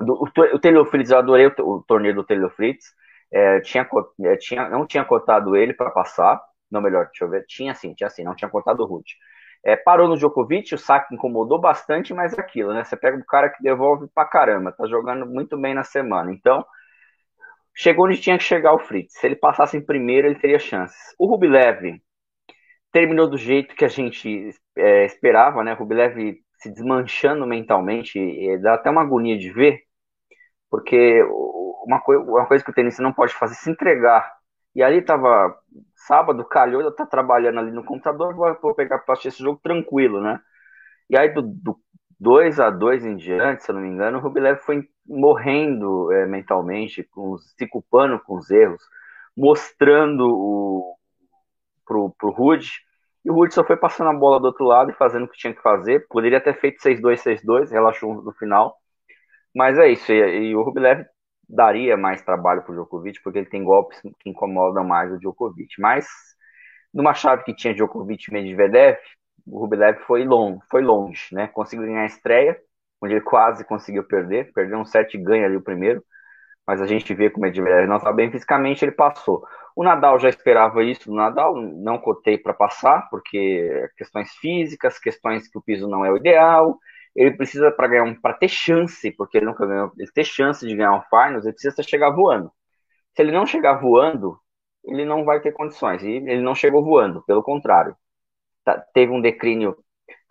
[0.00, 2.92] Do, o, o eu adorei o, o torneio do Taylor Fritz,
[3.30, 3.88] é, tinha,
[4.22, 6.40] é, tinha, não tinha cotado ele para passar,
[6.70, 7.44] não, melhor, deixa eu ver.
[7.46, 9.16] Tinha sim, tinha sim, não tinha cortado o Rude.
[9.68, 12.84] É, parou no Djokovic, o saque incomodou bastante, mas é aquilo, né?
[12.84, 16.32] Você pega o cara que devolve pra caramba, tá jogando muito bem na semana.
[16.32, 16.64] Então,
[17.74, 19.12] chegou onde tinha que chegar o Fritz.
[19.18, 21.14] Se ele passasse em primeiro, ele teria chances.
[21.18, 22.00] O Rublev
[22.90, 25.74] terminou do jeito que a gente é, esperava, né?
[25.74, 28.18] O Rublev se desmanchando mentalmente,
[28.62, 29.82] dá até uma agonia de ver,
[30.70, 31.22] porque
[31.84, 34.32] uma, coi uma coisa que o tenista não pode fazer é se entregar.
[34.74, 35.54] E ali tava
[36.06, 40.20] sábado, calhou, eu tá trabalhando ali no computador, vou pegar para assistir esse jogo tranquilo,
[40.20, 40.40] né?
[41.10, 41.78] E aí do, do
[42.20, 46.26] 2 a 2 em diante, se eu não me engano, o Rublev foi morrendo é,
[46.26, 48.82] mentalmente, com, se culpando com os erros,
[49.36, 50.96] mostrando o,
[51.86, 52.70] pro, pro Rude,
[53.24, 55.38] e o Rude só foi passando a bola do outro lado e fazendo o que
[55.38, 56.06] tinha que fazer.
[56.08, 58.76] Poderia ter feito 6-2, 6-2, relaxou no final.
[59.54, 60.12] Mas é isso.
[60.12, 61.04] E, e o Rublev
[61.48, 65.80] daria mais trabalho para o Djokovic, porque ele tem golpes que incomodam mais o Djokovic.
[65.80, 66.06] Mas
[66.92, 68.98] numa chave que tinha Djokovic e Medvedev,
[69.46, 71.48] o Rublev foi longe, foi longe, né?
[71.48, 72.58] Conseguiu ganhar a estreia,
[73.00, 76.02] onde ele quase conseguiu perder, perdeu um set e ganha ali o primeiro,
[76.66, 79.42] mas a gente vê que o Medvedev não está bem fisicamente, ele passou.
[79.74, 85.48] O Nadal já esperava isso do Nadal, não cotei para passar, porque questões físicas, questões
[85.48, 86.78] que o piso não é o ideal,
[87.18, 90.66] ele precisa para ganhar um, para ter chance, porque ele nunca ganhou, ele ter chance
[90.66, 92.52] de ganhar um finals, ele precisa chegar voando.
[93.16, 94.38] Se ele não chegar voando,
[94.84, 96.02] ele não vai ter condições.
[96.02, 97.96] E ele não chegou voando, pelo contrário.
[98.64, 99.76] Tá, teve um declínio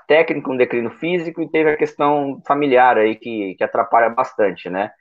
[0.07, 4.91] técnico, um declínio físico e teve a questão familiar aí que, que atrapalha bastante, né?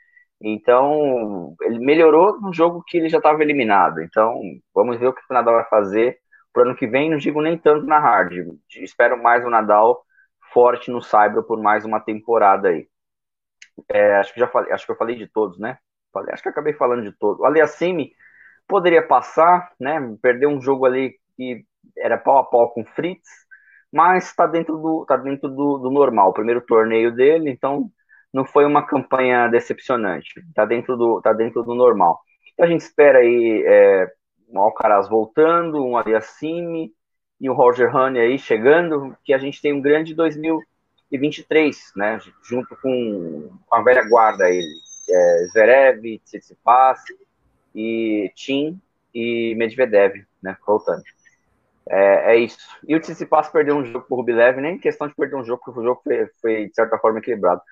[0.41, 4.03] Então, ele melhorou no jogo que ele já estava eliminado.
[4.03, 4.41] Então,
[4.75, 6.19] vamos ver o que o Nadal vai fazer
[6.53, 7.11] para o ano que vem.
[7.11, 8.33] Não digo nem tanto na hard.
[8.77, 10.05] Espero mais o Nadal
[10.57, 12.89] forte no Cyber por mais uma temporada aí.
[13.91, 15.77] É, acho que já falei, acho que eu falei de todos, né?
[16.11, 17.41] Falei, acho que acabei falando de todos.
[17.41, 18.13] O Aliassime
[18.67, 20.01] poderia passar, né?
[20.23, 21.63] Perdeu um jogo ali que
[21.99, 23.29] era pau a pau com o Fritz,
[23.93, 26.31] mas está dentro do tá dentro do, do normal.
[26.31, 27.91] O primeiro torneio dele, então
[28.33, 30.41] não foi uma campanha decepcionante.
[30.49, 32.19] Está dentro do tá dentro do normal.
[32.55, 34.11] Então a gente espera aí é,
[34.49, 36.93] um Alcaraz voltando, um Aliassime,
[37.41, 42.19] e o Roger Honey aí chegando, que a gente tem um grande 2023, né?
[42.43, 44.63] Junto com a velha guarda aí,
[45.09, 47.01] é, Zverev, Tsitsipas
[47.75, 48.81] e Tim,
[49.17, 51.03] e Medvedev, né, voltando.
[51.89, 52.59] É, é, isso.
[52.87, 55.81] E o Tsitsipas perdeu um jogo pro Rublev, nem questão de perder um jogo, porque
[55.81, 57.63] o jogo foi, foi de certa forma equilibrado.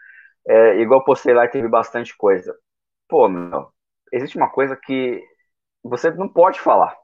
[0.46, 2.56] É, igual postei lá, teve bastante coisa.
[3.08, 3.68] Pô, meu,
[4.12, 5.22] existe uma coisa que
[5.82, 6.96] você não pode falar.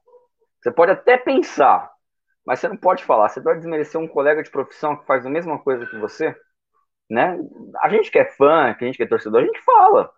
[0.63, 1.91] Você pode até pensar,
[2.47, 3.29] mas você não pode falar.
[3.29, 6.35] Você pode desmerecer um colega de profissão que faz a mesma coisa que você,
[7.11, 7.39] né?
[7.83, 10.13] A gente que é fã, que a gente que é torcedor, a gente fala,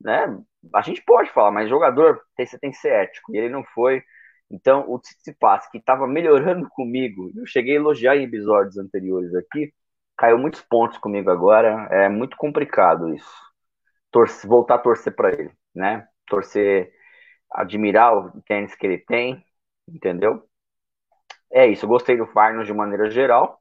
[0.00, 0.38] né?
[0.74, 3.34] A gente pode falar, mas jogador, você tem que ser ético.
[3.34, 4.02] E ele não foi.
[4.50, 9.72] Então, o Tsitsipas, que estava melhorando comigo, eu cheguei a elogiar em episódios anteriores aqui,
[10.16, 11.88] caiu muitos pontos comigo agora.
[11.90, 13.30] É muito complicado isso.
[14.10, 16.06] Torce, voltar a torcer para ele, né?
[16.26, 16.92] Torcer,
[17.52, 19.44] admirar o tênis que ele tem,
[19.88, 20.49] entendeu?
[21.52, 23.60] É isso, gostei do Finals de maneira geral.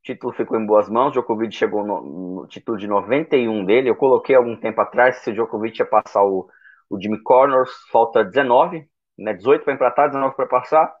[0.00, 1.12] O título ficou em boas mãos.
[1.12, 3.88] Djokovic chegou no, no, título de 91 dele.
[3.88, 6.48] Eu coloquei algum tempo atrás se o Djokovic ia passar o,
[6.90, 8.86] o Jimmy Connors, falta 19,
[9.18, 9.32] né?
[9.34, 10.94] 18 para empatar, 19 para passar.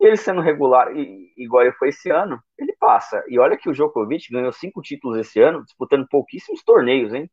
[0.00, 3.22] Ele sendo regular, e, igual ele foi esse ano, ele passa.
[3.28, 7.30] E olha que o Djokovic ganhou cinco títulos esse ano, disputando pouquíssimos torneios, hein?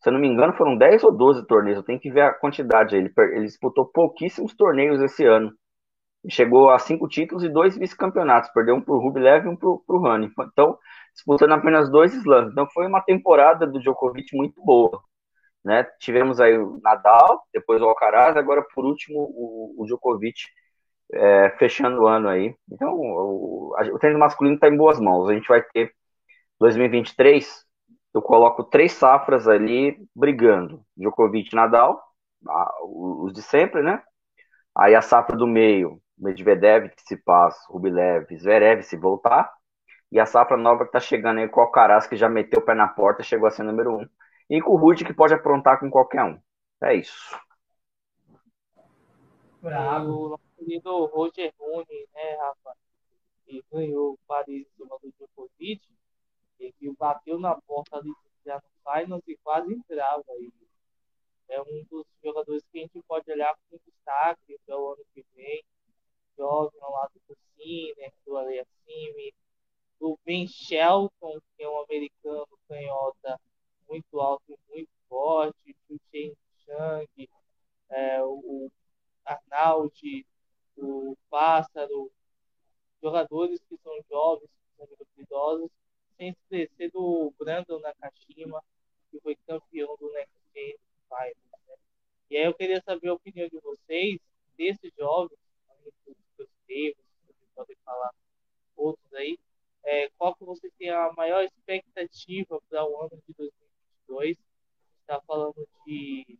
[0.00, 1.78] Se eu não me engano, foram 10 ou 12 torneios.
[1.78, 2.96] Eu tenho que ver a quantidade.
[2.96, 5.52] Ele, ele disputou pouquíssimos torneios esse ano
[6.28, 8.50] chegou a cinco títulos e dois vice-campeonatos.
[8.50, 10.30] Perdeu um para o Rublev e um para o Rani.
[10.40, 10.78] Então,
[11.14, 12.52] disputando apenas dois slams.
[12.52, 15.00] Então, foi uma temporada do Djokovic muito boa.
[15.64, 15.84] Né?
[15.98, 20.38] Tivemos aí o Nadal, depois o Alcaraz, agora por último o, o Djokovic
[21.12, 22.54] é, fechando o ano aí.
[22.70, 25.28] Então, o, o masculino está em boas mãos.
[25.28, 25.92] A gente vai ter
[26.60, 27.64] 2023,
[28.14, 32.02] eu coloco três safras ali brigando: Djokovic Nadal,
[32.82, 34.02] os de sempre, né?
[34.74, 39.52] Aí a safra do meio, Medvedev, Tsitsipas, Rublev, Zverev se voltar.
[40.10, 42.64] E a safra nova que tá chegando aí com o Alcaraz, que já meteu o
[42.64, 44.08] pé na porta, chegou a ser número um.
[44.48, 46.40] E com o Ruth, que pode aprontar com qualquer um.
[46.82, 47.36] É isso.
[49.60, 50.26] Bravo.
[50.26, 52.76] O nosso querido Roger Rune, né, Rafa?
[53.44, 55.82] Que ganhou o Paris em cima do Djokovic.
[56.60, 58.12] E que bateu na porta ali
[58.44, 60.52] já no Finals e quase entrava aí.
[61.48, 65.24] É um dos jogadores que a gente pode olhar com destaque para o ano que
[65.34, 65.62] vem
[66.36, 69.34] jovem ao lado do Sinner, do Aliassime,
[69.98, 73.40] do Ben Shelton, que é um americano canhota
[73.88, 77.30] muito alto e muito forte, do Chen Chang,
[77.90, 78.70] é, o
[79.24, 80.26] Arnaldi,
[80.76, 82.10] o Pássaro,
[83.00, 85.70] jogadores que são jovens, que são idosos,
[86.16, 88.62] sem esquecer do Brandon Nakashima,
[89.10, 90.76] que foi campeão do Next Gen
[91.08, 91.36] Finals.
[91.68, 91.76] Né?
[92.30, 94.18] E aí eu queria saber a opinião de vocês
[94.56, 95.38] desses jovens
[96.68, 98.10] erros, vocês podem falar
[98.76, 99.38] outros aí.
[99.84, 104.36] É, qual que você tem a maior expectativa para o ano de 2022?
[105.06, 106.38] está falando de,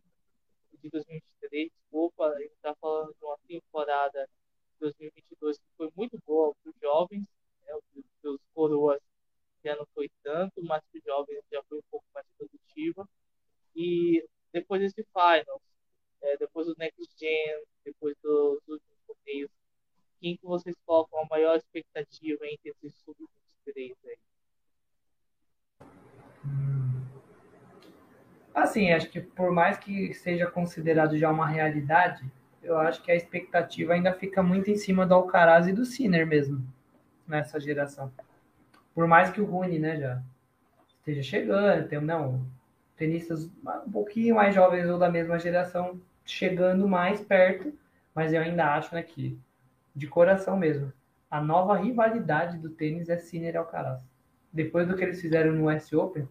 [0.81, 4.27] de 2023, desculpa, está falando de uma temporada
[4.73, 7.25] de 2022 que foi muito boa para os jovens,
[7.61, 7.73] né,
[8.25, 9.01] os coroas
[9.63, 13.07] já não foi tanto, mas para os jovens já foi um pouco mais produtiva.
[13.75, 15.61] E depois desse Finals,
[16.21, 19.49] é, depois do Next Gen, depois dos últimos torneios
[20.19, 24.17] quem que vocês colocam a maior expectativa entre esses sub-23 aí?
[28.53, 32.25] Assim, acho que por mais que seja considerado já uma realidade,
[32.63, 36.25] eu acho que a expectativa ainda fica muito em cima do Alcaraz e do Sinner
[36.25, 36.67] mesmo,
[37.27, 38.11] nessa geração.
[38.95, 40.23] Por mais que o Rune, né, já
[40.99, 42.45] esteja chegando, tem, não,
[42.95, 47.71] tenistas um pouquinho mais jovens ou da mesma geração chegando mais perto,
[48.13, 49.39] mas eu ainda acho né, que
[49.97, 50.93] de coração mesmo.
[51.29, 54.07] A nova rivalidade do tênis é Sinner e Alcaraz.
[54.53, 56.27] Depois do que eles fizeram no US Open,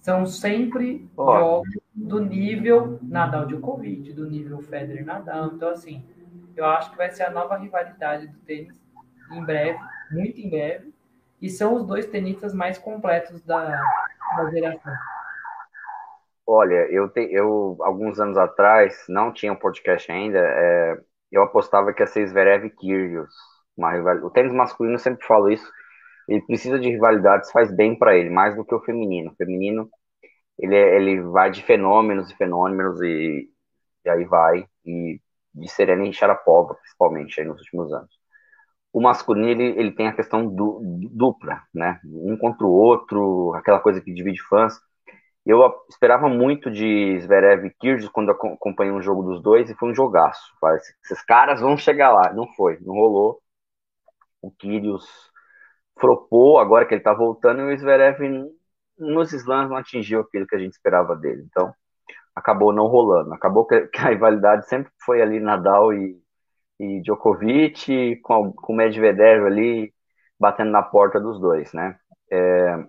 [0.00, 1.24] são sempre oh.
[1.24, 5.52] jogos do nível Nadal Djokovic, do nível Federer Nadal.
[5.54, 6.04] Então, assim,
[6.54, 8.78] eu acho que vai ser a nova rivalidade do tênis
[9.32, 9.78] em breve,
[10.10, 10.94] muito em breve.
[11.40, 13.80] E são os dois tenistas mais completos da,
[14.36, 14.92] da geração.
[16.46, 21.92] Olha, eu, te, eu alguns anos atrás, não tinha um podcast ainda, é, eu apostava
[21.92, 23.32] que ia ser Zverev e Kyrgios.
[23.78, 24.24] Rival...
[24.24, 25.70] O tênis masculino, eu sempre falo isso,
[26.28, 29.30] ele precisa de rivalidades, faz bem para ele, mais do que o feminino.
[29.32, 29.88] O feminino,
[30.58, 33.48] ele, é, ele vai de fenômenos e fenômenos e,
[34.04, 35.20] e aí vai, e
[35.54, 38.10] de Serena e Sharapova, principalmente, aí nos últimos anos.
[38.92, 40.80] O masculino, ele, ele tem a questão du,
[41.12, 42.00] dupla, né?
[42.04, 44.80] Um contra o outro, aquela coisa que divide fãs.
[45.44, 49.90] Eu esperava muito de Zverev e Kyrgios quando acompanhei um jogo dos dois e foi
[49.90, 50.54] um jogaço.
[50.60, 52.32] Parece esses caras vão chegar lá.
[52.32, 53.40] Não foi, não rolou.
[54.42, 55.06] O Kyrgios
[55.98, 58.18] flopou agora que ele tá voltando e o Zverev
[58.98, 61.42] nos slams não atingiu aquilo que a gente esperava dele.
[61.50, 61.74] Então,
[62.34, 63.32] acabou não rolando.
[63.34, 66.18] Acabou que, a rivalidade sempre foi ali Nadal e,
[66.78, 69.92] e Djokovic, com, com o Medvedev ali
[70.38, 71.98] batendo na porta dos dois, né?
[72.30, 72.84] É,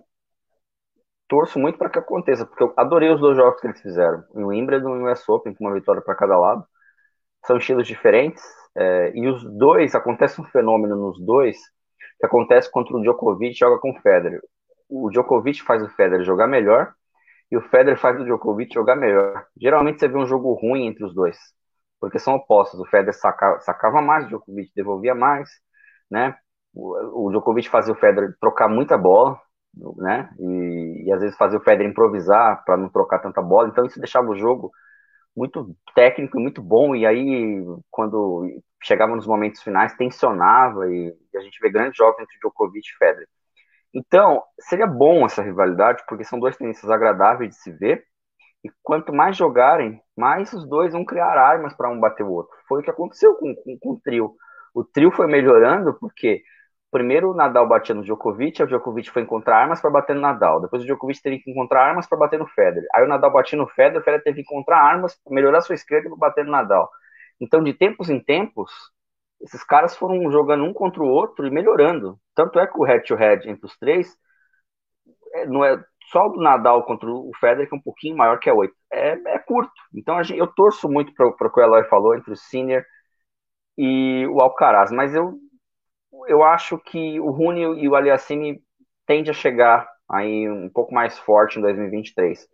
[1.32, 4.48] torço muito para que aconteça, porque eu adorei os dois jogos que eles fizeram, o
[4.48, 6.62] Wimbledon e o US Open, com uma vitória para cada lado.
[7.46, 8.44] São estilos diferentes,
[8.76, 11.56] é, e os dois, acontece um fenômeno nos dois,
[12.20, 14.42] que acontece contra o Djokovic joga com o Federer.
[14.90, 16.92] O Djokovic faz o Federer jogar melhor,
[17.50, 19.46] e o Federer faz o Djokovic jogar melhor.
[19.58, 21.38] Geralmente você vê um jogo ruim entre os dois,
[21.98, 22.78] porque são opostos.
[22.78, 25.48] O Federer saca, sacava mais, o Djokovic devolvia mais,
[26.10, 26.36] né?
[26.74, 29.40] O, o Djokovic fazia o Federer trocar muita bola,
[29.96, 30.30] né?
[30.38, 33.68] E, e às vezes fazia o Federer improvisar para não trocar tanta bola.
[33.68, 34.70] Então isso deixava o jogo
[35.36, 36.94] muito técnico e muito bom.
[36.94, 38.46] E aí, quando
[38.82, 42.98] chegava nos momentos finais, tensionava e, e a gente vê grandes jogos entre Djokovic e
[42.98, 43.28] Federer.
[43.94, 48.04] Então, seria bom essa rivalidade, porque são dois tenistas agradáveis de se ver.
[48.64, 52.56] E quanto mais jogarem, mais os dois vão criar armas para um bater o outro.
[52.68, 54.34] Foi o que aconteceu com, com, com o trio.
[54.74, 56.42] O trio foi melhorando porque
[56.92, 60.60] primeiro o Nadal batia no Djokovic, o Djokovic foi encontrar armas para bater no Nadal.
[60.60, 62.88] Depois o Djokovic teve que encontrar armas para bater no Federer.
[62.94, 65.74] Aí o Nadal batia no Federer, o Federer teve que encontrar armas para melhorar sua
[65.74, 66.88] esquerda para bater no Nadal.
[67.40, 68.70] Então, de tempos em tempos,
[69.40, 72.18] esses caras foram jogando um contra o outro e melhorando.
[72.34, 74.16] Tanto é que o head-to-head entre os três
[75.34, 78.38] é, não é só o do Nadal contra o Federer, que é um pouquinho maior
[78.38, 78.74] que a 8.
[78.92, 79.72] É, é curto.
[79.94, 82.86] Então gente, eu torço muito para o que o Eloy falou entre o Sinner
[83.76, 85.34] e o Alcaraz, mas eu,
[86.26, 88.62] eu acho que o Rune e o Aliassime
[89.06, 92.46] tende a chegar aí um pouco mais forte em 2023.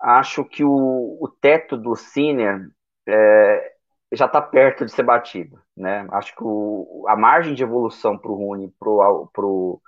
[0.00, 2.68] Acho que o, o teto do Sinner
[3.06, 3.72] é,
[4.12, 5.60] já está perto de ser batido.
[5.76, 6.06] Né?
[6.12, 9.80] Acho que o, a margem de evolução para o Rune pro, pro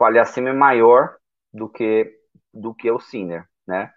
[0.00, 1.16] Aliassime é maior
[1.52, 2.12] do que,
[2.54, 3.44] do que o Sinner.
[3.66, 3.92] Né?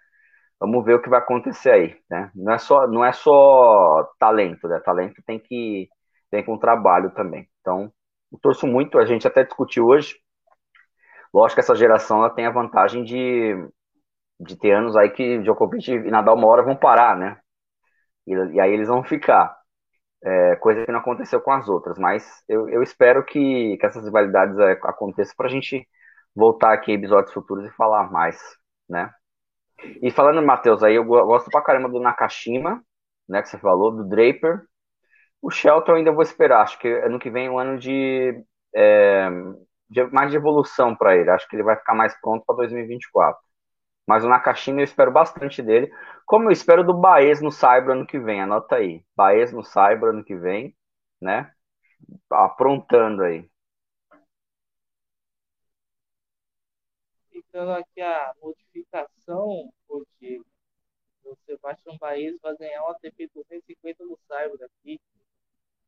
[0.58, 1.96] Vamos ver o que vai acontecer aí.
[2.10, 2.30] Né?
[2.34, 4.80] Não, é só, não é só talento, né?
[4.80, 5.88] talento tem que
[6.30, 7.46] tem com trabalho também.
[7.60, 7.92] Então,
[8.32, 10.16] eu torço muito, a gente até discutiu hoje.
[11.32, 13.54] Lógico que essa geração ela tem a vantagem de,
[14.40, 17.38] de ter anos aí que Djokovic e Nadal uma hora vão parar, né?
[18.26, 19.56] E, e aí eles vão ficar
[20.24, 21.98] é, coisa que não aconteceu com as outras.
[21.98, 25.86] Mas eu, eu espero que, que essas rivalidades é, aconteçam para a gente
[26.34, 28.38] voltar aqui em episódios futuros e falar mais,
[28.88, 29.10] né?
[30.00, 32.82] E falando, Matheus, aí eu gosto pra caramba do Nakashima,
[33.28, 34.62] né, que você falou, do Draper.
[35.42, 39.28] O Shelton ainda vou esperar, acho que ano que vem é um ano de, é,
[39.90, 41.30] de mais de evolução para ele.
[41.30, 43.42] Acho que ele vai ficar mais pronto para 2024.
[44.06, 45.92] Mas o Nakashima eu espero bastante dele.
[46.26, 49.04] Como eu espero do Baez no Cyber ano que vem, anota aí.
[49.16, 50.76] Baez no Cyber ano que vem,
[51.20, 51.52] né?
[52.30, 53.50] Aprontando aí.
[57.30, 59.72] Ficando aqui a modificação,
[60.20, 60.46] Diego.
[61.24, 65.00] O Sebastião Baez vai ganhar um ATP 250 no Cyber aqui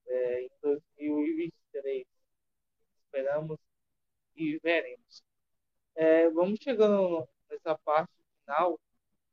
[0.06, 2.04] é, em 2023.
[3.06, 3.58] Esperamos
[4.36, 5.22] e veremos.
[5.94, 8.78] É, vamos chegando nessa parte final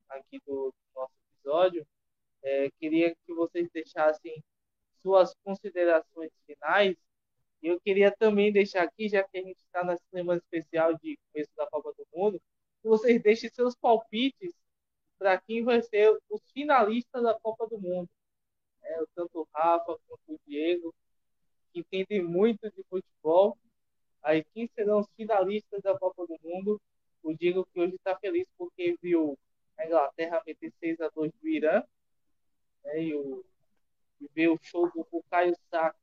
[0.09, 1.87] aqui do, nosso episódio,
[2.43, 4.43] é, queria que vocês deixassem
[5.01, 6.95] suas considerações finais.
[7.61, 11.17] E eu queria também deixar aqui, já que a gente está na semana especial de
[11.31, 12.41] começo da Copa do Mundo,
[12.81, 14.53] que vocês deixem seus palpites
[15.19, 18.09] para quem vai ser os finalistas da Copa do Mundo.
[18.83, 20.93] É, tanto o Rafa quanto o Diego,
[21.71, 23.57] que entendem muito de futebol.
[24.23, 26.79] Aí, quem serão os finalistas da Copa do Mundo?
[27.23, 29.37] O Diego que hoje está feliz porque viu
[29.77, 31.83] a Inglaterra meter 6 a 2 do Irã.
[32.83, 33.43] Né, e, o,
[34.19, 35.95] e ver o show do Caio Saka.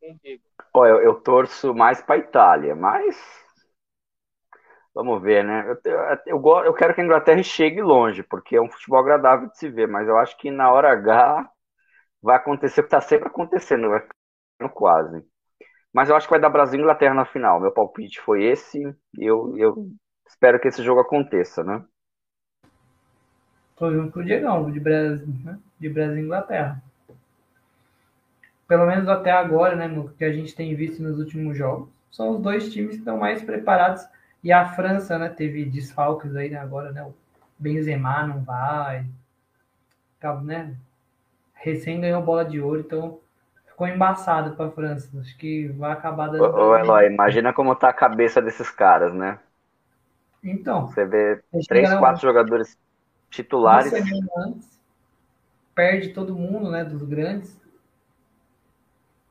[0.00, 0.42] Quem Diego?
[0.74, 3.16] Oh, eu, eu torço mais para a Itália, mas
[4.94, 5.64] Vamos ver, né?
[5.84, 9.56] Eu, eu, eu, quero que a Inglaterra chegue longe, porque é um futebol agradável de
[9.56, 11.48] se ver, mas eu acho que na hora H
[12.22, 14.06] vai acontecer o que está sempre acontecendo, vai
[14.68, 15.24] quase.
[15.92, 17.60] Mas eu acho que vai dar Brasil e Inglaterra na final.
[17.60, 18.80] Meu palpite foi esse.
[19.18, 19.90] Eu, eu
[20.26, 21.84] espero que esse jogo aconteça, né?
[23.76, 25.58] Tô junto com o Diegão, de Brasil, né?
[25.78, 26.82] de Brasil e Inglaterra.
[28.68, 32.30] Pelo menos até agora, né, no que a gente tem visto nos últimos jogos, são
[32.30, 34.06] os dois times que estão mais preparados.
[34.44, 37.02] E a França, né, teve desfalques aí né, agora, né?
[37.02, 37.14] O
[37.58, 39.06] Benzema não vai.
[40.44, 40.76] Né?
[41.60, 43.20] Recém ganhou bola de ouro, então
[43.66, 45.10] ficou embaçado para a França.
[45.20, 46.42] Acho que vai acabar dando.
[46.42, 49.38] Ô, ô Eloy, imagina como tá a cabeça desses caras, né?
[50.42, 50.88] Então.
[50.88, 52.78] Você vê três, quatro jogadores
[53.28, 53.92] titulares.
[54.36, 54.80] Antes,
[55.74, 56.82] perde todo mundo, né?
[56.82, 57.60] Dos grandes.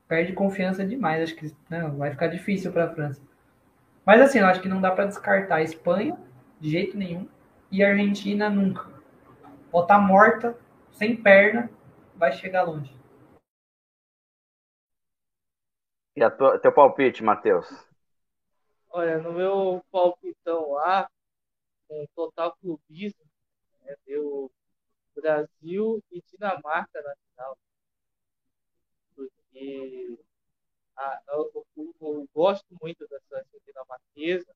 [0.06, 1.24] Perde confiança demais.
[1.24, 3.20] Acho que né, vai ficar difícil para a França.
[4.06, 6.16] Mas assim, eu acho que não dá para descartar a Espanha
[6.60, 7.26] de jeito nenhum
[7.70, 8.86] e a Argentina nunca.
[9.70, 10.56] botar morta,
[10.92, 11.70] sem perna,
[12.20, 12.94] vai chegar longe.
[16.14, 17.66] E a tua, teu palpite, Matheus?
[18.90, 21.10] Olha, no meu palpitão lá,
[21.88, 23.24] com total clubismo,
[23.80, 24.52] né, deu
[25.14, 27.58] Brasil e Dinamarca na final.
[29.14, 30.18] Porque
[30.96, 34.54] a, eu, eu, eu, gosto muito da seleção dinamarquesa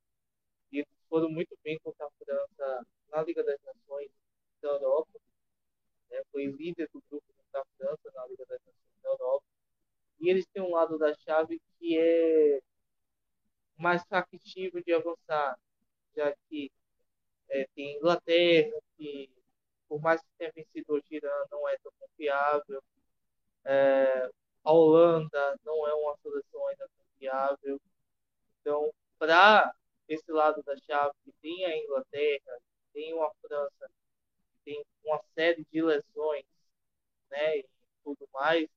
[0.70, 4.10] e eles foram muito bem contra a França na Liga das Nações
[4.60, 5.18] da Europa.
[6.10, 9.44] Né, foi líder do grupo contra a França na Liga das Nações da Europa.
[10.20, 12.60] E eles têm um lado da chave que é
[13.76, 15.58] mais factível de avançar,
[16.16, 16.70] já que
[17.50, 19.30] é, tem Inglaterra, que
[19.88, 22.82] por mais que tenha vencido o Girão, não é tão confiável.
[23.64, 24.30] É,
[24.64, 27.80] a Holanda não é uma seleção ainda confiável.
[28.60, 29.74] Então, para
[30.08, 32.58] esse lado da chave, tem a Inglaterra,
[32.92, 33.90] tem uma França,
[34.64, 36.44] tem uma série de lesões,
[37.34, 37.66] né, e
[38.04, 38.68] tudo mais,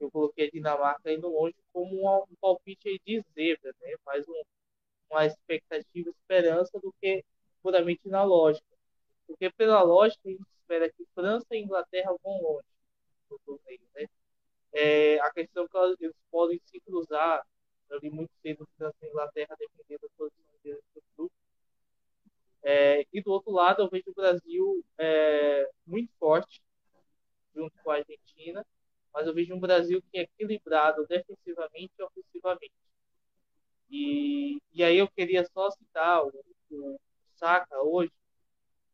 [0.00, 3.94] eu coloquei a Dinamarca indo longe como um, um palpite de zebra, né?
[4.04, 4.42] Mais um,
[5.10, 7.24] uma expectativa, esperança do que
[7.62, 8.66] puramente na lógica.
[9.26, 12.66] Porque pela lógica a gente espera que França e Inglaterra vão longe
[13.30, 14.06] no torneio, né?
[14.72, 17.44] É, a questão é que eles podem se cruzar
[17.90, 21.34] ali muito cedo França e Inglaterra dependendo da posição deles no grupo.
[22.62, 26.60] É, e do outro lado eu vejo o Brasil é, muito forte
[27.56, 28.64] junto com a Argentina
[29.16, 32.74] mas eu vejo um Brasil que é equilibrado defensivamente e ofensivamente.
[33.88, 36.30] E, e aí eu queria só citar o,
[36.70, 37.00] o
[37.36, 38.12] Saka hoje,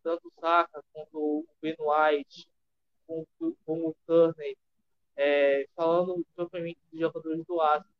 [0.00, 2.48] tanto o Saka quanto o Ben White,
[3.04, 3.26] como,
[3.66, 4.56] como o Turner,
[5.16, 7.92] é, falando propriamente dos jogadores do Arsenal.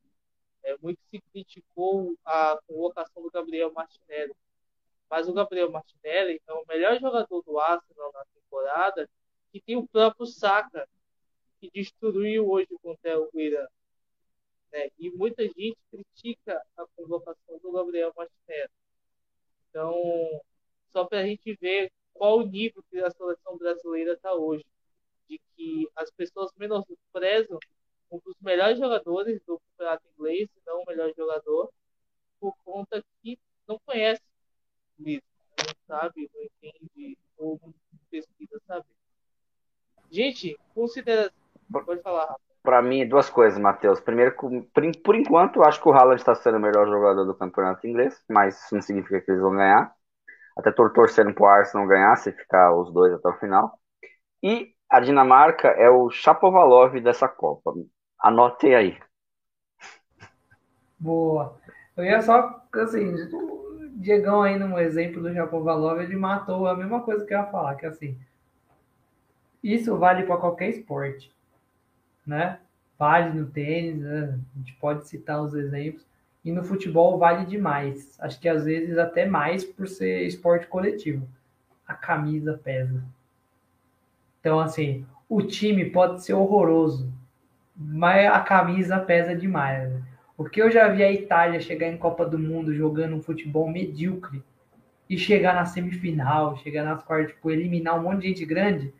[0.63, 4.33] É, muito se criticou a colocação do Gabriel Martinelli.
[5.11, 9.11] Mas o Gabriel Martinelli é o melhor jogador do Arsenal na temporada
[9.53, 10.89] que tem o próprio Saka,
[11.61, 13.67] que destruiu hoje contra o Irã.
[14.73, 14.89] Né?
[14.99, 18.71] E muita gente critica a convocação do Gabriel Martinelli.
[19.69, 19.95] Então,
[20.91, 24.65] só para a gente ver qual o nível que a seleção brasileira está hoje.
[25.29, 27.59] De que as pessoas menosprezam
[28.11, 31.73] um dos melhores jogadores do campeonato inglês, não o melhor jogador,
[32.39, 34.21] por conta que não conhece
[34.99, 35.23] mesmo,
[35.59, 37.73] não sabe, não entende, ou não
[38.11, 39.02] pesquisa saber.
[40.13, 41.33] Gente, considera
[41.73, 43.99] Pode falar, Para mim, duas coisas, Matheus.
[43.99, 44.37] Primeiro,
[45.03, 48.23] por enquanto, eu acho que o Haaland está sendo o melhor jogador do campeonato inglês,
[48.29, 49.91] mas isso não significa que eles vão ganhar.
[50.57, 53.73] Até estou torcendo para o Arsenal ganhar, se ficar os dois até o final.
[54.43, 57.73] E a Dinamarca é o Chapovalov dessa Copa.
[58.21, 58.99] Anotem aí.
[60.99, 61.59] Boa.
[61.97, 67.01] Eu ia só, assim, o Diegão aí no exemplo do Chapovalov, ele matou a mesma
[67.01, 68.21] coisa que eu ia falar, que assim,
[69.63, 71.33] isso vale para qualquer esporte
[72.27, 72.59] né?
[72.99, 74.39] Vale no tênis, né?
[74.55, 76.07] a gente pode citar os exemplos.
[76.45, 78.19] E no futebol vale demais.
[78.21, 81.27] Acho que às vezes até mais por ser esporte coletivo.
[81.87, 83.03] A camisa pesa.
[84.41, 87.13] Então, assim, o time pode ser horroroso,
[87.77, 89.89] mas a camisa pesa demais.
[89.89, 90.03] Né?
[90.37, 94.43] Porque eu já vi a Itália chegar em Copa do Mundo jogando um futebol medíocre
[95.09, 98.93] e chegar na semifinal, chegar nas quartas, tipo, eliminar um monte de gente grande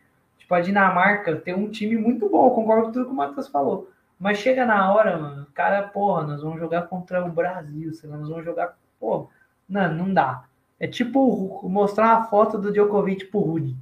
[0.43, 3.89] Tipo, a Dinamarca tem um time muito bom, concordo com tudo que o Matheus falou.
[4.19, 8.17] Mas chega na hora, mano, cara, porra, nós vamos jogar contra o Brasil, sei lá,
[8.17, 9.29] nós vamos jogar, porra,
[9.69, 10.45] não, não dá.
[10.81, 13.77] É tipo mostrar uma foto do Djokovic pro Rudy.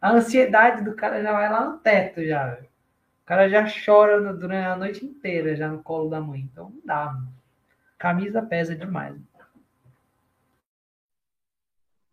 [0.00, 2.58] A ansiedade do cara já vai lá no teto já.
[3.22, 6.40] O cara já chora durante a noite inteira já no colo da mãe.
[6.40, 7.28] Então não dá, mano.
[7.98, 9.20] Camisa pesa demais.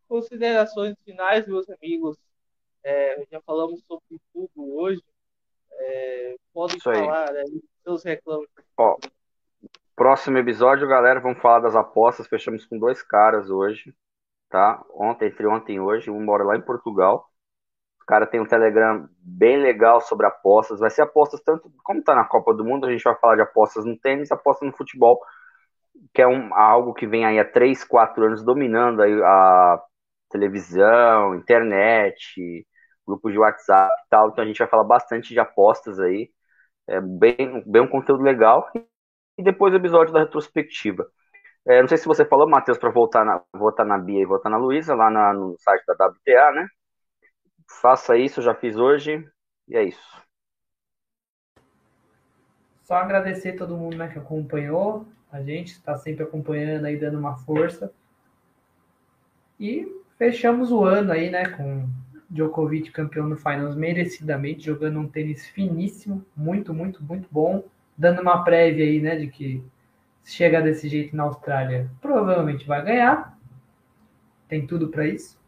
[0.10, 2.18] Considerações finais, meus amigos.
[2.90, 5.04] É, já falamos sobre tudo hoje.
[5.74, 8.48] É, podem falar aí, seus reclamos.
[8.78, 8.96] Ó,
[9.94, 12.28] próximo episódio, galera, vamos falar das apostas.
[12.28, 13.94] Fechamos com dois caras hoje,
[14.50, 14.82] tá?
[14.94, 17.30] Ontem, entre ontem e hoje, um mora lá em Portugal.
[18.02, 20.80] O cara tem um Telegram bem legal sobre apostas.
[20.80, 23.42] Vai ser apostas tanto como tá na Copa do Mundo, a gente vai falar de
[23.42, 25.20] apostas no tênis, apostas no futebol,
[26.14, 29.84] que é um, algo que vem aí há 3, 4 anos dominando aí a
[30.30, 32.66] televisão, internet,
[33.08, 34.30] grupos de WhatsApp e tal.
[34.30, 36.30] Então a gente vai falar bastante de apostas aí.
[36.88, 38.70] É bem, bem um conteúdo legal.
[39.38, 41.08] E depois o episódio da retrospectiva.
[41.66, 44.52] É, não sei se você falou, Matheus, para voltar na, votar na Bia e votar
[44.52, 46.68] na Luísa, lá na, no site da WTA, né?
[47.82, 49.28] Faça isso, já fiz hoje.
[49.68, 50.28] E é isso.
[52.84, 57.36] Só agradecer todo mundo né, que acompanhou a gente, está sempre acompanhando aí, dando uma
[57.38, 57.92] força.
[59.60, 59.86] E
[60.18, 61.86] fechamos o ano aí, né, com
[62.30, 67.64] Djokovic campeão no Finals merecidamente, jogando um tênis finíssimo, muito, muito, muito bom,
[67.98, 69.64] dando uma prévia aí, né, de que
[70.22, 73.38] se chegar desse jeito na Austrália, provavelmente vai ganhar.
[74.48, 75.40] Tem tudo para isso.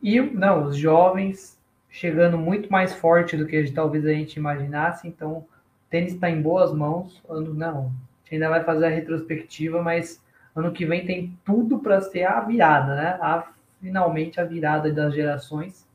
[0.00, 1.58] E não, os jovens
[1.90, 5.48] chegando muito mais forte do que talvez a gente imaginasse, então o
[5.90, 7.20] tênis está em boas mãos.
[7.28, 10.22] Ano não, a gente ainda vai fazer a retrospectiva, mas
[10.54, 13.18] ano que vem tem tudo para ser a virada, né?
[13.20, 13.48] A,
[13.80, 15.88] finalmente a virada das gerações.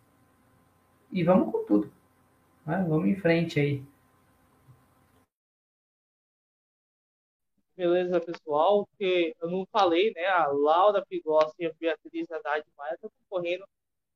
[1.12, 1.94] E vamos com tudo.
[2.66, 2.86] Né?
[2.88, 3.84] Vamos em frente aí.
[7.76, 8.88] Beleza, pessoal?
[8.98, 10.26] Que eu não falei, né?
[10.28, 13.66] A Laura Pigossi e a Beatriz Haddad Maia estão concorrendo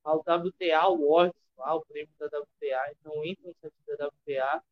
[0.03, 2.91] ao WTA Awards, lá, o prêmio da WTA.
[2.91, 4.64] Então, entrem no site da WTA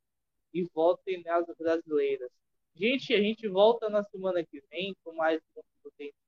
[0.54, 2.30] e votem nas brasileiras.
[2.76, 5.62] Gente, a gente volta na semana que vem com mais um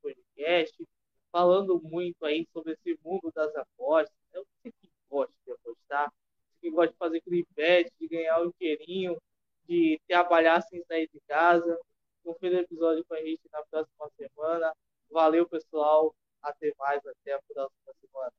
[0.01, 0.83] Podcast,
[1.31, 4.15] falando muito aí sobre esse mundo das apostas.
[4.31, 4.39] Né?
[4.39, 6.13] Eu sei que gosta de apostar,
[6.59, 9.21] que gosta de fazer clipete, de ganhar o um dinheirinho,
[9.67, 11.79] de trabalhar sem sair de casa.
[12.25, 14.73] Um o episódio com a gente na próxima semana.
[15.09, 16.13] Valeu, pessoal.
[16.41, 17.05] Até mais.
[17.05, 18.33] Até a próxima semana.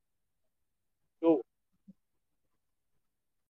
[1.20, 1.48] Tchau.